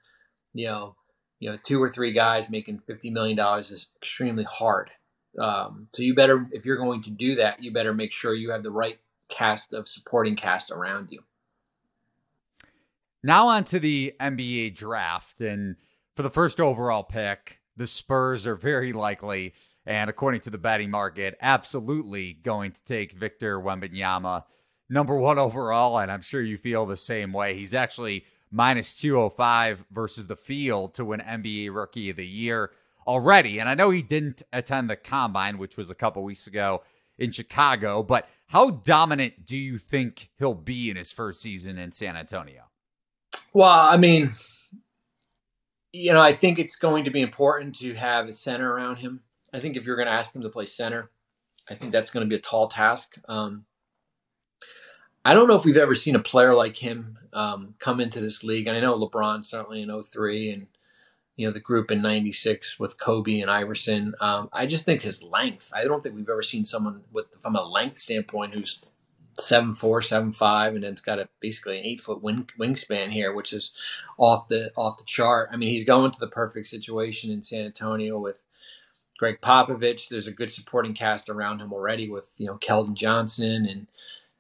you 0.55 0.67
know, 0.67 0.97
you 1.39 1.51
know, 1.51 1.59
two 1.63 1.83
or 1.83 1.91
three 1.91 2.13
guys 2.13 2.51
making 2.51 2.81
fifty 2.81 3.11
million 3.11 3.37
dollars 3.37 3.71
is 3.71 3.89
extremely 3.97 4.45
hard. 4.45 4.91
Um, 5.39 5.89
so 5.93 6.03
you 6.03 6.15
better, 6.15 6.49
if 6.53 6.67
you're 6.67 6.77
going 6.77 7.03
to 7.05 7.11
do 7.11 7.37
that, 7.37 7.63
you 7.63 7.73
better 7.73 7.95
make 7.95 8.13
sure 8.13 8.35
you 8.35 8.51
have 8.51 8.63
the 8.63 8.73
right 8.73 8.99
cast 9.29 9.73
of 9.73 9.89
supporting 9.89 10.37
cast 10.37 10.71
around 10.71 11.09
you. 11.11 11.21
Now 13.23 13.49
on 13.49 13.65
to 13.65 13.79
the 13.79 14.15
NBA 14.21 14.75
draft. 14.75 15.41
And 15.41 15.77
for 16.17 16.23
the 16.23 16.31
first 16.31 16.61
overall 16.61 17.05
pick, 17.05 17.61
the 17.77 17.87
Spurs 17.87 18.47
are 18.47 18.57
very 18.57 18.93
likely, 18.93 19.55
and 19.87 20.11
according 20.11 20.41
to 20.43 20.51
the 20.51 20.59
betting 20.59 20.91
market, 20.91 21.37
absolutely 21.41 22.35
going 22.35 22.73
to 22.73 22.85
take 22.85 23.13
Victor 23.13 23.59
Wembanyama 23.59 24.45
number 24.89 25.17
one 25.17 25.39
overall. 25.39 25.99
And 25.99 26.11
I'm 26.11 26.21
sure 26.21 26.43
you 26.43 26.59
feel 26.59 26.87
the 26.87 26.97
same 26.97 27.33
way. 27.33 27.55
He's 27.55 27.75
actually 27.75 28.25
minus 28.51 28.95
205 28.95 29.85
versus 29.91 30.27
the 30.27 30.37
field 30.37 30.95
to 30.95 31.05
win 31.05 31.21
NBA 31.21 31.75
Rookie 31.75 32.11
of 32.11 32.17
the 32.17 32.27
Year 32.27 32.71
already. 33.07 33.59
And 33.59 33.69
I 33.69 33.75
know 33.75 33.91
he 33.91 34.03
didn't 34.03 34.43
attend 34.53 34.91
the 34.91 34.97
combine, 34.97 35.59
which 35.59 35.77
was 35.77 35.91
a 35.91 35.95
couple 35.95 36.23
weeks 36.23 36.47
ago 36.47 36.83
in 37.19 37.33
Chicago, 37.33 38.03
but 38.03 38.29
how 38.47 38.71
dominant 38.71 39.47
do 39.47 39.57
you 39.57 39.79
think 39.79 40.31
he'll 40.39 40.55
be 40.55 40.91
in 40.91 40.97
his 40.97 41.13
first 41.13 41.41
season 41.41 41.79
in 41.79 41.93
San 41.93 42.17
Antonio? 42.17 42.65
Well, 43.53 43.69
I 43.69 43.97
mean, 43.97 44.31
you 45.93 46.13
know, 46.13 46.21
I 46.21 46.33
think 46.33 46.59
it's 46.59 46.77
going 46.77 47.05
to 47.05 47.11
be 47.11 47.21
important 47.21 47.77
to 47.77 47.95
have 47.95 48.27
a 48.27 48.33
center 48.33 48.73
around 48.73 48.97
him. 48.97 49.21
I 49.53 49.59
think 49.59 49.77
if 49.77 49.87
you're 49.87 49.97
going 49.97 50.09
to 50.09 50.15
ask 50.15 50.35
him 50.35 50.43
to 50.43 50.49
play 50.49 50.65
center, 50.65 51.11
I 51.69 51.75
think 51.75 51.93
that's 51.93 52.11
going 52.11 52.25
to 52.25 52.29
be 52.29 52.37
a 52.37 52.41
tall 52.41 52.69
task. 52.69 53.17
Um, 53.29 53.65
I 55.25 55.35
don't 55.35 55.49
know 55.49 55.57
if 55.57 55.65
we've 55.65 55.77
ever 55.77 55.95
seen 55.95 56.15
a 56.15 56.21
player 56.21 56.55
like 56.55 56.77
him 56.77 57.19
um, 57.33 57.75
come 57.79 58.01
into 58.01 58.21
this 58.21 58.43
league. 58.43 58.67
And 58.67 58.77
I 58.77 58.81
know 58.81 58.99
LeBron 58.99 59.45
certainly 59.45 59.83
in 59.83 60.03
03 60.03 60.51
and 60.51 60.67
you 61.37 61.47
know 61.47 61.53
the 61.53 61.61
group 61.61 61.91
in 61.91 62.03
'96 62.03 62.79
with 62.79 62.99
Kobe 62.99 63.41
and 63.41 63.51
Iverson. 63.51 64.15
Um, 64.21 64.51
I 64.53 64.67
just 64.67 64.85
think 64.85 65.01
his 65.01 65.23
length. 65.23 65.73
I 65.75 65.85
don't 65.85 66.03
think 66.03 66.15
we've 66.15 66.29
ever 66.29 66.43
seen 66.43 66.67
someone 66.67 67.01
with 67.13 67.27
from 67.41 67.57
a 67.57 67.65
length 67.65 67.97
standpoint 67.97 68.53
who's 68.53 68.83
seven 69.39 69.73
four, 69.73 70.03
seven 70.03 70.33
five, 70.35 70.75
and 70.75 70.85
then 70.85 70.93
it's 70.93 71.01
got 71.01 71.19
a 71.19 71.31
basically 71.41 71.79
an 71.79 71.87
eight 71.87 72.03
foot 72.03 72.23
wing, 72.23 72.47
wingspan 72.59 73.11
here, 73.11 73.33
which 73.33 73.55
is 73.55 73.73
off 74.19 74.49
the 74.49 74.71
off 74.77 74.99
the 74.99 75.05
chart. 75.05 75.49
I 75.51 75.57
mean, 75.57 75.71
he's 75.71 75.87
going 75.87 76.11
to 76.11 76.21
the 76.21 76.29
perfect 76.29 76.67
situation 76.67 77.31
in 77.31 77.41
San 77.41 77.65
Antonio 77.65 78.19
with 78.19 78.45
Gregg 79.21 79.43
Popovich. 79.43 80.09
There's 80.09 80.29
a 80.29 80.33
good 80.33 80.51
supporting 80.51 80.95
cast 80.95 81.31
around 81.31 81.61
him 81.61 81.75
already 81.75 82.11
with 82.11 82.35
you 82.39 82.49
know 82.49 82.59
Keldon 82.59 82.95
Johnson 82.95 83.67
and 83.69 83.87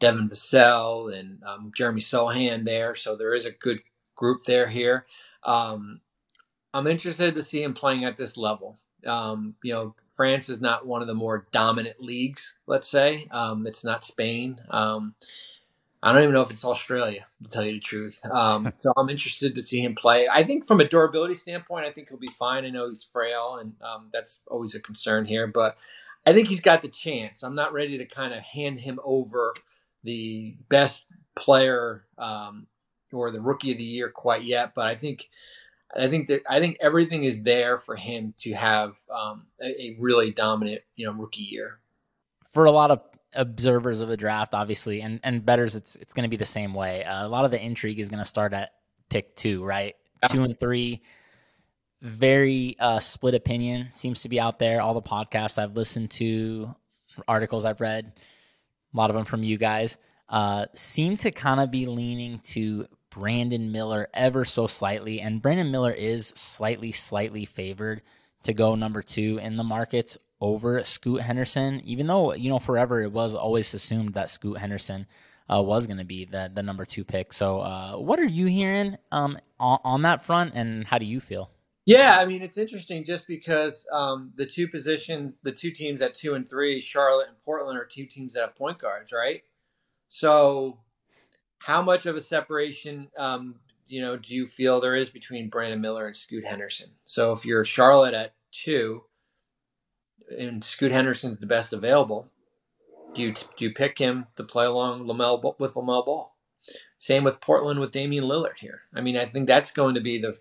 Devin 0.00 0.30
Vassell 0.30 1.14
and 1.16 1.42
um, 1.44 1.72
Jeremy 1.76 2.00
Sochan 2.00 2.64
there. 2.64 2.96
So 2.96 3.16
there 3.16 3.34
is 3.34 3.46
a 3.46 3.52
good 3.52 3.80
group 4.16 4.44
there 4.46 4.68
here. 4.68 5.06
Um, 5.44 6.00
I'm 6.74 6.86
interested 6.88 7.34
to 7.36 7.42
see 7.44 7.62
him 7.62 7.74
playing 7.74 8.04
at 8.06 8.16
this 8.16 8.38
level. 8.38 8.78
Um, 9.06 9.54
you 9.62 9.74
know, 9.74 9.94
France 10.08 10.48
is 10.48 10.60
not 10.62 10.86
one 10.86 11.02
of 11.02 11.08
the 11.08 11.14
more 11.14 11.46
dominant 11.52 12.00
leagues. 12.00 12.58
Let's 12.66 12.88
say 12.88 13.28
um, 13.30 13.66
it's 13.66 13.84
not 13.84 14.04
Spain. 14.04 14.60
I 16.02 16.12
don't 16.12 16.22
even 16.22 16.32
know 16.32 16.42
if 16.42 16.50
it's 16.50 16.64
Australia, 16.64 17.26
to 17.42 17.48
tell 17.48 17.64
you 17.64 17.74
the 17.74 17.80
truth. 17.80 18.24
Um, 18.30 18.72
so 18.78 18.92
I'm 18.96 19.10
interested 19.10 19.54
to 19.54 19.62
see 19.62 19.80
him 19.80 19.94
play. 19.94 20.28
I 20.32 20.42
think 20.42 20.66
from 20.66 20.80
a 20.80 20.88
durability 20.88 21.34
standpoint, 21.34 21.84
I 21.84 21.90
think 21.90 22.08
he'll 22.08 22.18
be 22.18 22.26
fine. 22.28 22.64
I 22.64 22.70
know 22.70 22.88
he's 22.88 23.04
frail, 23.04 23.58
and 23.60 23.74
um, 23.82 24.08
that's 24.12 24.40
always 24.46 24.74
a 24.74 24.80
concern 24.80 25.26
here, 25.26 25.46
but 25.46 25.76
I 26.26 26.32
think 26.32 26.48
he's 26.48 26.60
got 26.60 26.82
the 26.82 26.88
chance. 26.88 27.42
I'm 27.42 27.54
not 27.54 27.72
ready 27.72 27.98
to 27.98 28.04
kind 28.06 28.32
of 28.32 28.40
hand 28.40 28.80
him 28.80 28.98
over 29.04 29.54
the 30.04 30.56
best 30.68 31.06
player 31.34 32.04
um, 32.18 32.66
or 33.12 33.30
the 33.30 33.40
rookie 33.40 33.72
of 33.72 33.78
the 33.78 33.84
year 33.84 34.10
quite 34.10 34.44
yet, 34.44 34.74
but 34.74 34.86
I 34.86 34.94
think 34.94 35.28
I 35.96 36.06
think 36.06 36.28
that 36.28 36.42
I 36.48 36.60
think 36.60 36.76
everything 36.80 37.24
is 37.24 37.42
there 37.42 37.76
for 37.76 37.96
him 37.96 38.34
to 38.38 38.52
have 38.52 38.94
um, 39.12 39.46
a, 39.60 39.66
a, 39.66 39.96
really 39.98 40.30
dominant, 40.30 40.82
you 40.94 41.06
know, 41.06 41.12
rookie 41.12 41.42
year. 41.42 41.80
For 42.52 42.64
a 42.64 42.70
lot 42.70 42.90
of 42.90 43.00
observers 43.32 44.00
of 44.00 44.08
the 44.08 44.16
draft, 44.16 44.54
obviously, 44.54 45.00
and 45.02 45.20
and 45.22 45.44
betters, 45.44 45.76
it's 45.76 45.96
it's 45.96 46.14
going 46.14 46.24
to 46.24 46.28
be 46.28 46.36
the 46.36 46.44
same 46.44 46.74
way. 46.74 47.04
Uh, 47.04 47.26
a 47.26 47.28
lot 47.28 47.44
of 47.44 47.50
the 47.50 47.62
intrigue 47.62 47.98
is 47.98 48.08
going 48.08 48.18
to 48.18 48.24
start 48.24 48.52
at 48.52 48.70
pick 49.08 49.36
two, 49.36 49.64
right? 49.64 49.94
Yeah. 50.22 50.28
Two 50.28 50.44
and 50.44 50.58
three. 50.58 51.02
Very 52.02 52.76
uh, 52.78 52.98
split 52.98 53.34
opinion 53.34 53.88
seems 53.92 54.22
to 54.22 54.28
be 54.28 54.40
out 54.40 54.58
there. 54.58 54.80
All 54.80 54.94
the 54.94 55.02
podcasts 55.02 55.58
I've 55.58 55.76
listened 55.76 56.10
to, 56.12 56.74
articles 57.28 57.64
I've 57.64 57.80
read, 57.80 58.12
a 58.92 58.96
lot 58.96 59.10
of 59.10 59.16
them 59.16 59.26
from 59.26 59.42
you 59.42 59.58
guys, 59.58 59.98
uh, 60.28 60.66
seem 60.74 61.18
to 61.18 61.30
kind 61.30 61.60
of 61.60 61.70
be 61.70 61.84
leaning 61.84 62.38
to 62.38 62.86
Brandon 63.10 63.70
Miller 63.70 64.08
ever 64.14 64.46
so 64.46 64.66
slightly. 64.66 65.20
And 65.20 65.42
Brandon 65.42 65.70
Miller 65.70 65.92
is 65.92 66.28
slightly, 66.28 66.92
slightly 66.92 67.44
favored 67.44 68.00
to 68.44 68.54
go 68.54 68.74
number 68.76 69.02
two 69.02 69.38
in 69.42 69.56
the 69.56 69.64
markets 69.64 70.16
over 70.40 70.82
Scoot 70.84 71.20
Henderson, 71.22 71.80
even 71.84 72.06
though, 72.06 72.34
you 72.34 72.50
know, 72.50 72.58
forever 72.58 73.02
it 73.02 73.12
was 73.12 73.34
always 73.34 73.72
assumed 73.74 74.14
that 74.14 74.30
Scoot 74.30 74.58
Henderson 74.58 75.06
uh, 75.52 75.60
was 75.62 75.86
going 75.86 75.98
to 75.98 76.04
be 76.04 76.24
the, 76.24 76.50
the 76.52 76.62
number 76.62 76.84
two 76.84 77.04
pick. 77.04 77.32
So, 77.32 77.60
uh, 77.60 77.96
what 77.96 78.18
are 78.18 78.26
you 78.26 78.46
hearing 78.46 78.96
um, 79.12 79.38
on, 79.58 79.78
on, 79.84 80.02
that 80.02 80.24
front, 80.24 80.52
and 80.54 80.86
how 80.86 80.98
do 80.98 81.04
you 81.04 81.20
feel? 81.20 81.50
Yeah, 81.86 82.18
I 82.18 82.24
mean, 82.24 82.42
it's 82.42 82.58
interesting 82.58 83.04
just 83.04 83.26
because 83.26 83.84
um, 83.92 84.32
the 84.36 84.46
two 84.46 84.68
positions, 84.68 85.38
the 85.42 85.52
two 85.52 85.70
teams 85.70 86.00
at 86.02 86.14
two 86.14 86.34
and 86.34 86.48
three, 86.48 86.80
Charlotte 86.80 87.28
and 87.28 87.42
Portland, 87.42 87.78
are 87.78 87.84
two 87.84 88.06
teams 88.06 88.34
that 88.34 88.42
have 88.42 88.54
point 88.54 88.78
guards, 88.78 89.12
right? 89.12 89.42
So 90.08 90.78
how 91.58 91.82
much 91.82 92.06
of 92.06 92.16
a 92.16 92.20
separation, 92.20 93.08
um, 93.18 93.56
you 93.86 94.00
know, 94.00 94.16
do 94.16 94.34
you 94.34 94.46
feel 94.46 94.80
there 94.80 94.94
is 94.94 95.10
between 95.10 95.48
Brandon 95.48 95.80
Miller 95.80 96.06
and 96.06 96.14
Scoot 96.14 96.46
Henderson? 96.46 96.90
So 97.04 97.32
if 97.32 97.44
you're 97.44 97.64
Charlotte 97.64 98.14
at 98.14 98.34
two, 98.52 99.02
and 100.36 100.62
Scoot 100.62 100.92
Henderson's 100.92 101.38
the 101.38 101.46
best 101.46 101.72
available, 101.72 102.28
do 103.14 103.22
you 103.22 103.34
do 103.56 103.64
you 103.64 103.72
pick 103.72 103.98
him 103.98 104.26
to 104.36 104.44
play 104.44 104.66
along 104.66 105.06
LaMelo 105.06 105.58
with 105.58 105.74
LaMelo 105.74 106.04
Ball? 106.04 106.36
Same 106.98 107.24
with 107.24 107.40
Portland 107.40 107.80
with 107.80 107.92
Damian 107.92 108.24
Lillard 108.24 108.58
here. 108.58 108.82
I 108.94 109.00
mean, 109.00 109.16
I 109.16 109.24
think 109.24 109.46
that's 109.46 109.70
going 109.70 109.94
to 109.94 110.00
be 110.00 110.18
the 110.18 110.36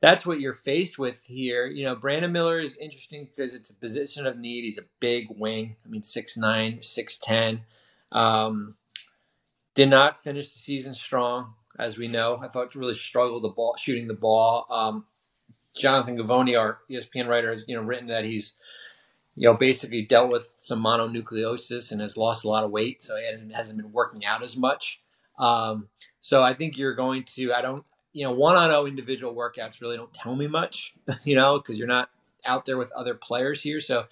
that's 0.00 0.24
what 0.24 0.40
you're 0.40 0.52
faced 0.52 0.98
with 0.98 1.24
here. 1.24 1.66
You 1.66 1.84
know, 1.84 1.96
Brandon 1.96 2.32
Miller 2.32 2.60
is 2.60 2.76
interesting 2.76 3.24
because 3.24 3.54
it's 3.54 3.70
a 3.70 3.74
position 3.74 4.26
of 4.26 4.38
need. 4.38 4.64
He's 4.64 4.78
a 4.78 4.86
big 5.00 5.26
wing. 5.30 5.76
I 5.84 5.88
mean, 5.88 6.02
6'9", 6.02 6.78
6'10". 6.78 7.60
Um, 8.12 8.76
did 9.74 9.90
not 9.90 10.22
finish 10.22 10.52
the 10.52 10.58
season 10.58 10.94
strong, 10.94 11.54
as 11.78 11.98
we 11.98 12.08
know. 12.08 12.38
I 12.40 12.48
thought 12.48 12.74
really 12.74 12.94
struggled 12.94 13.42
the 13.42 13.48
ball 13.48 13.76
shooting 13.76 14.06
the 14.06 14.14
ball. 14.14 14.66
Um, 14.70 15.04
Jonathan 15.76 16.16
Givony, 16.16 16.58
our 16.58 16.78
ESPN 16.90 17.28
writer, 17.28 17.50
has 17.50 17.64
you 17.66 17.76
know 17.76 17.82
written 17.82 18.08
that 18.08 18.24
he's 18.24 18.56
you 19.38 19.44
know 19.44 19.54
basically 19.54 20.02
dealt 20.02 20.32
with 20.32 20.52
some 20.56 20.82
mononucleosis 20.82 21.92
and 21.92 22.00
has 22.00 22.16
lost 22.16 22.44
a 22.44 22.48
lot 22.48 22.64
of 22.64 22.72
weight, 22.72 23.04
so 23.04 23.16
he 23.16 23.52
hasn't 23.54 23.78
been 23.78 23.92
working 23.92 24.26
out 24.26 24.42
as 24.42 24.56
much. 24.56 25.00
Um, 25.38 25.88
so 26.20 26.42
I 26.42 26.54
think 26.54 26.76
you're 26.76 26.94
going 26.96 27.22
to. 27.36 27.52
I 27.52 27.62
don't. 27.62 27.84
You 28.12 28.24
know, 28.24 28.32
one 28.32 28.56
on 28.56 28.70
zero 28.70 28.86
individual 28.86 29.34
workouts 29.34 29.80
really 29.80 29.96
don't 29.96 30.12
tell 30.12 30.34
me 30.34 30.48
much. 30.48 30.94
You 31.24 31.36
know, 31.36 31.58
because 31.58 31.78
you're 31.78 31.86
not 31.86 32.10
out 32.44 32.66
there 32.66 32.76
with 32.76 32.90
other 32.92 33.14
players 33.14 33.62
here. 33.62 33.78
So 33.78 34.06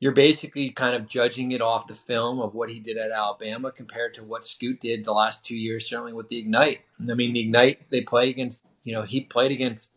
you're 0.00 0.12
basically 0.12 0.70
kind 0.70 0.96
of 0.96 1.06
judging 1.06 1.52
it 1.52 1.60
off 1.60 1.86
the 1.86 1.94
film 1.94 2.40
of 2.40 2.54
what 2.54 2.70
he 2.70 2.80
did 2.80 2.96
at 2.96 3.12
Alabama 3.12 3.70
compared 3.70 4.14
to 4.14 4.24
what 4.24 4.44
Scoot 4.44 4.80
did 4.80 5.04
the 5.04 5.12
last 5.12 5.44
two 5.44 5.56
years, 5.56 5.88
certainly 5.88 6.12
with 6.12 6.30
the 6.30 6.38
Ignite. 6.38 6.80
I 7.00 7.14
mean, 7.14 7.32
the 7.32 7.40
Ignite 7.40 7.90
they 7.90 8.02
play 8.02 8.28
against. 8.28 8.64
You 8.82 8.94
know, 8.94 9.02
he 9.02 9.20
played 9.20 9.52
against 9.52 9.92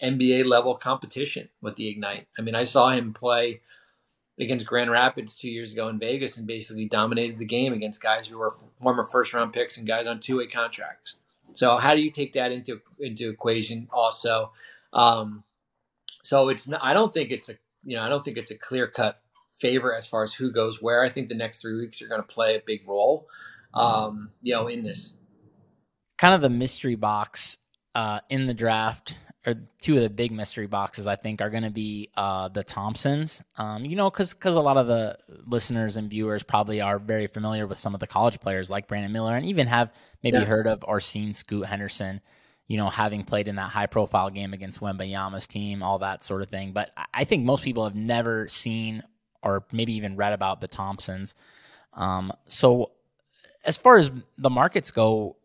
NBA 0.00 0.44
level 0.44 0.76
competition 0.76 1.48
with 1.60 1.74
the 1.74 1.88
Ignite. 1.88 2.28
I 2.38 2.42
mean, 2.42 2.54
I 2.54 2.64
saw 2.64 2.90
him 2.90 3.12
play 3.12 3.62
against 4.38 4.66
Grand 4.66 4.90
Rapids 4.90 5.36
two 5.36 5.50
years 5.50 5.72
ago 5.72 5.88
in 5.88 5.98
Vegas 5.98 6.36
and 6.36 6.46
basically 6.46 6.86
dominated 6.86 7.38
the 7.38 7.46
game 7.46 7.72
against 7.72 8.02
guys 8.02 8.26
who 8.26 8.38
were 8.38 8.52
former 8.82 9.04
first 9.04 9.32
round 9.32 9.52
picks 9.52 9.78
and 9.78 9.86
guys 9.86 10.06
on 10.06 10.20
two 10.20 10.38
way 10.38 10.46
contracts. 10.46 11.18
So 11.52 11.76
how 11.76 11.94
do 11.94 12.02
you 12.02 12.10
take 12.10 12.34
that 12.34 12.52
into 12.52 12.80
into 12.98 13.30
equation 13.30 13.88
also? 13.92 14.52
Um, 14.92 15.44
so 16.22 16.48
it's 16.48 16.70
I 16.80 16.92
don't 16.92 17.12
think 17.12 17.30
it's 17.30 17.48
a 17.48 17.54
you 17.84 17.96
know 17.96 18.02
I 18.02 18.08
don't 18.08 18.24
think 18.24 18.36
it's 18.36 18.50
a 18.50 18.58
clear 18.58 18.86
cut 18.86 19.20
favor 19.52 19.94
as 19.94 20.06
far 20.06 20.22
as 20.22 20.34
who 20.34 20.50
goes 20.50 20.82
where. 20.82 21.02
I 21.02 21.08
think 21.08 21.28
the 21.28 21.34
next 21.34 21.62
three 21.62 21.76
weeks 21.76 22.02
are 22.02 22.08
going 22.08 22.20
to 22.20 22.26
play 22.26 22.56
a 22.56 22.62
big 22.64 22.86
role, 22.86 23.26
um, 23.72 24.30
you 24.42 24.52
know, 24.52 24.66
in 24.66 24.82
this. 24.82 25.14
Kind 26.18 26.34
of 26.34 26.40
the 26.40 26.50
mystery 26.50 26.94
box 26.94 27.56
uh, 27.94 28.20
in 28.28 28.46
the 28.46 28.54
draft 28.54 29.16
or 29.46 29.54
two 29.80 29.96
of 29.96 30.02
the 30.02 30.10
big 30.10 30.32
mystery 30.32 30.66
boxes 30.66 31.06
I 31.06 31.16
think 31.16 31.40
are 31.40 31.50
going 31.50 31.62
to 31.62 31.70
be 31.70 32.10
uh, 32.16 32.48
the 32.48 32.64
Thompsons. 32.64 33.42
Um, 33.56 33.84
you 33.84 33.96
know, 33.96 34.10
because 34.10 34.34
because 34.34 34.56
a 34.56 34.60
lot 34.60 34.76
of 34.76 34.86
the 34.86 35.18
listeners 35.46 35.96
and 35.96 36.10
viewers 36.10 36.42
probably 36.42 36.80
are 36.80 36.98
very 36.98 37.28
familiar 37.28 37.66
with 37.66 37.78
some 37.78 37.94
of 37.94 38.00
the 38.00 38.06
college 38.06 38.40
players 38.40 38.70
like 38.70 38.88
Brandon 38.88 39.12
Miller, 39.12 39.36
and 39.36 39.46
even 39.46 39.68
have 39.68 39.92
maybe 40.22 40.38
yeah. 40.38 40.44
heard 40.44 40.66
of 40.66 40.84
or 40.86 41.00
seen 41.00 41.32
Scoot 41.32 41.66
Henderson. 41.66 42.20
You 42.66 42.78
know, 42.78 42.90
having 42.90 43.22
played 43.22 43.46
in 43.46 43.56
that 43.56 43.70
high 43.70 43.86
profile 43.86 44.28
game 44.28 44.52
against 44.52 44.80
Wembanyama's 44.80 45.46
team, 45.46 45.84
all 45.84 46.00
that 46.00 46.24
sort 46.24 46.42
of 46.42 46.48
thing. 46.48 46.72
But 46.72 46.90
I 47.14 47.22
think 47.22 47.44
most 47.44 47.62
people 47.62 47.84
have 47.84 47.94
never 47.94 48.48
seen 48.48 49.04
or 49.40 49.64
maybe 49.70 49.94
even 49.94 50.16
read 50.16 50.32
about 50.32 50.60
the 50.60 50.66
Thompsons. 50.66 51.36
Um, 51.92 52.32
so 52.48 52.90
as 53.64 53.76
far 53.76 53.98
as 53.98 54.10
the 54.36 54.50
markets 54.50 54.90
go, 54.90 55.36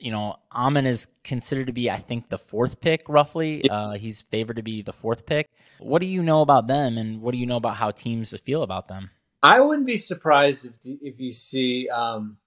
you 0.00 0.10
know, 0.10 0.36
Amen 0.52 0.86
is 0.86 1.08
considered 1.22 1.66
to 1.66 1.72
be, 1.72 1.90
I 1.90 1.98
think, 1.98 2.28
the 2.28 2.38
fourth 2.38 2.80
pick 2.80 3.08
roughly. 3.08 3.68
Uh, 3.68 3.92
he's 3.92 4.22
favored 4.22 4.56
to 4.56 4.62
be 4.62 4.82
the 4.82 4.92
fourth 4.92 5.26
pick. 5.26 5.48
What 5.78 6.00
do 6.00 6.06
you 6.06 6.22
know 6.22 6.40
about 6.40 6.66
them, 6.66 6.98
and 6.98 7.20
what 7.20 7.32
do 7.32 7.38
you 7.38 7.46
know 7.46 7.56
about 7.56 7.76
how 7.76 7.90
teams 7.90 8.36
feel 8.40 8.62
about 8.62 8.88
them? 8.88 9.10
I 9.42 9.60
wouldn't 9.60 9.86
be 9.86 9.98
surprised 9.98 10.66
if 10.66 10.76
if 11.02 11.20
you 11.20 11.30
see 11.30 11.88
um, 11.88 12.38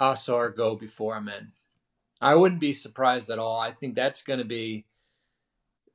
Ausar 0.00 0.54
go 0.54 0.76
before 0.76 1.16
Amen. 1.16 1.52
I 2.20 2.36
wouldn't 2.36 2.60
be 2.60 2.72
surprised 2.72 3.30
at 3.30 3.38
all. 3.40 3.58
I 3.58 3.72
think 3.72 3.94
that's 3.94 4.22
going 4.22 4.38
to 4.38 4.44
be 4.44 4.86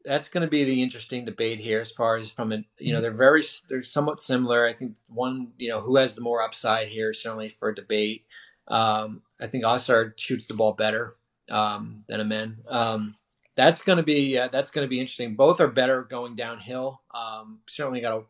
that's 0.07 0.29
going 0.29 0.41
to 0.41 0.49
be 0.49 0.63
the 0.63 0.81
interesting 0.81 1.25
debate 1.25 1.59
here 1.59 1.81
as 1.81 1.91
far 1.91 2.15
as 2.15 2.31
from 2.31 2.51
it 2.53 2.63
you 2.79 2.93
know 2.93 3.01
they're 3.01 3.11
very 3.11 3.43
they're 3.67 3.81
somewhat 3.81 4.21
similar 4.21 4.65
i 4.65 4.71
think 4.71 4.95
one 5.09 5.49
you 5.57 5.67
know 5.67 5.81
who 5.81 5.97
has 5.97 6.15
the 6.15 6.21
more 6.21 6.41
upside 6.41 6.87
here 6.87 7.11
certainly 7.11 7.49
for 7.49 7.73
debate 7.73 8.25
um, 8.67 9.23
I 9.41 9.47
think 9.47 9.65
Ausar 9.65 10.13
shoots 10.17 10.47
the 10.47 10.55
ball 10.55 10.73
better 10.73 11.15
um, 11.51 12.03
than 12.07 12.21
Amen. 12.21 12.57
Um, 12.67 13.15
that's 13.55 13.81
going 13.83 13.97
to 13.97 14.03
be 14.03 14.37
uh, 14.37 14.49
that's 14.49 14.71
going 14.71 14.85
to 14.85 14.89
be 14.89 14.99
interesting. 14.99 15.35
Both 15.35 15.61
are 15.61 15.67
better 15.67 16.03
going 16.03 16.35
downhill. 16.35 17.01
Um, 17.13 17.59
certainly 17.67 18.01
got 18.01 18.11
to. 18.17 18.25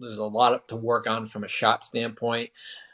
There's 0.00 0.18
a 0.18 0.24
lot 0.24 0.68
to 0.68 0.76
work 0.76 1.08
on 1.08 1.26
from 1.26 1.44
a 1.44 1.48
shot 1.48 1.84
standpoint. 1.84 2.50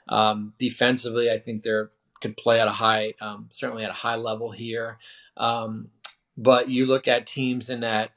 Um, 0.09 0.55
defensively, 0.59 1.31
I 1.31 1.39
think 1.39 1.63
they're 1.63 1.91
could 2.21 2.37
play 2.37 2.61
at 2.61 2.69
a 2.69 2.73
high, 2.73 3.15
um, 3.21 3.49
certainly 3.51 3.85
at 3.85 3.91
a 3.91 3.95
high 3.95 4.17
level 4.17 4.53
here. 4.53 4.99
But 6.37 6.71
you 6.71 6.87
look 6.87 7.09
at 7.09 7.27
teams 7.27 7.71
in 7.71 7.81
that, 7.81 8.13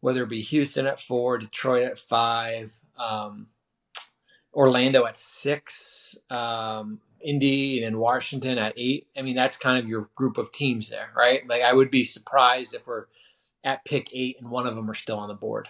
whether 0.00 0.24
it 0.24 0.30
be 0.30 0.42
Houston 0.42 0.86
at 0.86 1.00
four, 1.00 1.38
Detroit 1.38 1.84
at 1.84 1.98
five, 1.98 2.72
Orlando 4.54 5.06
at 5.06 5.16
six, 5.16 6.16
um, 6.30 7.00
Indy 7.22 7.78
and 7.78 7.86
in 7.86 7.98
Washington 7.98 8.58
at 8.58 8.74
eight. 8.76 9.08
I 9.16 9.22
mean, 9.22 9.34
that's 9.34 9.56
kind 9.56 9.82
of 9.82 9.88
your 9.88 10.08
group 10.14 10.38
of 10.38 10.52
teams 10.52 10.90
there, 10.90 11.10
right? 11.16 11.46
Like, 11.48 11.62
I 11.62 11.72
would 11.72 11.90
be 11.90 12.04
surprised 12.04 12.74
if 12.74 12.86
we're 12.86 13.06
at 13.64 13.84
pick 13.84 14.08
eight 14.12 14.36
and 14.40 14.50
one 14.50 14.66
of 14.66 14.74
them 14.74 14.90
are 14.90 14.94
still 14.94 15.18
on 15.18 15.28
the 15.28 15.34
board. 15.34 15.68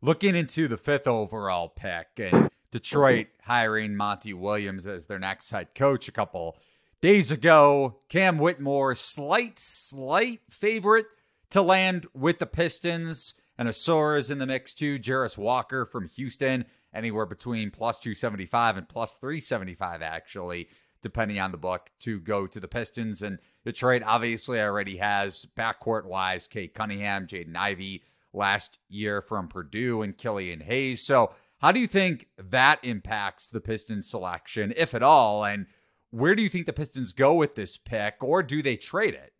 Looking 0.00 0.34
into 0.34 0.68
the 0.68 0.76
fifth 0.76 1.06
overall 1.06 1.68
pick 1.68 2.08
and 2.18 2.50
Detroit 2.72 3.28
hiring 3.44 3.94
Monty 3.94 4.32
Williams 4.32 4.86
as 4.86 5.06
their 5.06 5.18
next 5.18 5.50
head 5.50 5.74
coach 5.74 6.08
a 6.08 6.12
couple 6.12 6.56
days 7.00 7.30
ago, 7.30 7.98
Cam 8.08 8.38
Whitmore, 8.38 8.94
slight, 8.94 9.58
slight 9.58 10.40
favorite 10.50 11.06
to 11.50 11.62
land 11.62 12.06
with 12.14 12.38
the 12.38 12.46
Pistons. 12.46 13.34
And 13.58 13.68
Ausar 13.68 14.18
is 14.18 14.30
in 14.30 14.38
the 14.38 14.46
mix 14.46 14.74
too. 14.74 14.98
Jarace 14.98 15.38
Walker 15.38 15.84
from 15.84 16.08
Houston 16.08 16.64
anywhere 16.94 17.26
between 17.26 17.70
plus 17.70 17.98
275 17.98 18.76
and 18.76 18.88
plus 18.88 19.16
375, 19.16 20.02
actually, 20.02 20.68
depending 21.02 21.40
on 21.40 21.52
the 21.52 21.58
book, 21.58 21.90
to 22.00 22.20
go 22.20 22.46
to 22.46 22.60
the 22.60 22.68
Pistons. 22.68 23.22
And 23.22 23.38
Detroit 23.64 24.02
obviously 24.04 24.60
already 24.60 24.96
has 24.98 25.46
backcourt 25.56 26.04
wise 26.04 26.46
Cade 26.46 26.74
Cunningham, 26.74 27.26
Jaden 27.26 27.56
Ivey 27.56 28.02
last 28.32 28.78
year 28.88 29.20
from 29.20 29.48
Purdue, 29.48 30.02
and 30.02 30.16
Killian 30.16 30.60
Hayes. 30.60 31.02
So, 31.02 31.32
how 31.58 31.70
do 31.70 31.78
you 31.78 31.86
think 31.86 32.26
that 32.38 32.80
impacts 32.82 33.50
the 33.50 33.60
Pistons 33.60 34.10
selection, 34.10 34.74
if 34.76 34.94
at 34.94 35.02
all? 35.02 35.44
And 35.44 35.66
where 36.10 36.34
do 36.34 36.42
you 36.42 36.48
think 36.48 36.66
the 36.66 36.72
Pistons 36.72 37.12
go 37.12 37.34
with 37.34 37.54
this 37.54 37.76
pick, 37.76 38.16
or 38.20 38.42
do 38.42 38.62
they 38.62 38.76
trade 38.76 39.14
it? 39.14 39.32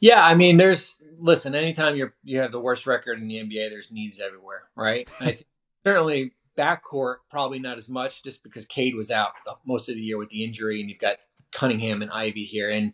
Yeah, 0.00 0.24
I 0.24 0.34
mean, 0.34 0.56
there's 0.56 1.02
listen. 1.18 1.54
Anytime 1.54 1.96
you're 1.96 2.14
you 2.24 2.40
have 2.40 2.52
the 2.52 2.60
worst 2.60 2.86
record 2.86 3.20
in 3.20 3.28
the 3.28 3.36
NBA, 3.36 3.70
there's 3.70 3.92
needs 3.92 4.20
everywhere, 4.20 4.64
right? 4.76 5.08
I 5.20 5.26
think 5.26 5.44
certainly 5.86 6.32
backcourt, 6.56 7.16
probably 7.30 7.58
not 7.58 7.78
as 7.78 7.88
much, 7.88 8.22
just 8.22 8.42
because 8.42 8.64
Cade 8.66 8.94
was 8.94 9.10
out 9.10 9.32
most 9.66 9.88
of 9.88 9.96
the 9.96 10.02
year 10.02 10.18
with 10.18 10.30
the 10.30 10.44
injury, 10.44 10.80
and 10.80 10.88
you've 10.90 10.98
got 10.98 11.18
Cunningham 11.52 12.02
and 12.02 12.10
Ivey 12.10 12.44
here, 12.44 12.70
and 12.70 12.92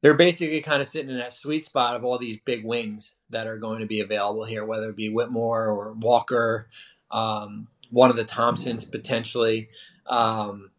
they're 0.00 0.14
basically 0.14 0.60
kind 0.60 0.82
of 0.82 0.88
sitting 0.88 1.10
in 1.10 1.18
that 1.18 1.32
sweet 1.32 1.64
spot 1.64 1.96
of 1.96 2.04
all 2.04 2.18
these 2.18 2.38
big 2.38 2.64
wings 2.64 3.14
that 3.30 3.46
are 3.46 3.58
going 3.58 3.80
to 3.80 3.86
be 3.86 4.00
available 4.00 4.44
here, 4.44 4.64
whether 4.64 4.90
it 4.90 4.96
be 4.96 5.08
Whitmore 5.08 5.66
or 5.66 5.94
Walker, 5.94 6.68
um, 7.10 7.68
one 7.90 8.10
of 8.10 8.16
the 8.16 8.24
Thompsons 8.24 8.84
potentially. 8.84 9.68
Um, 10.06 10.70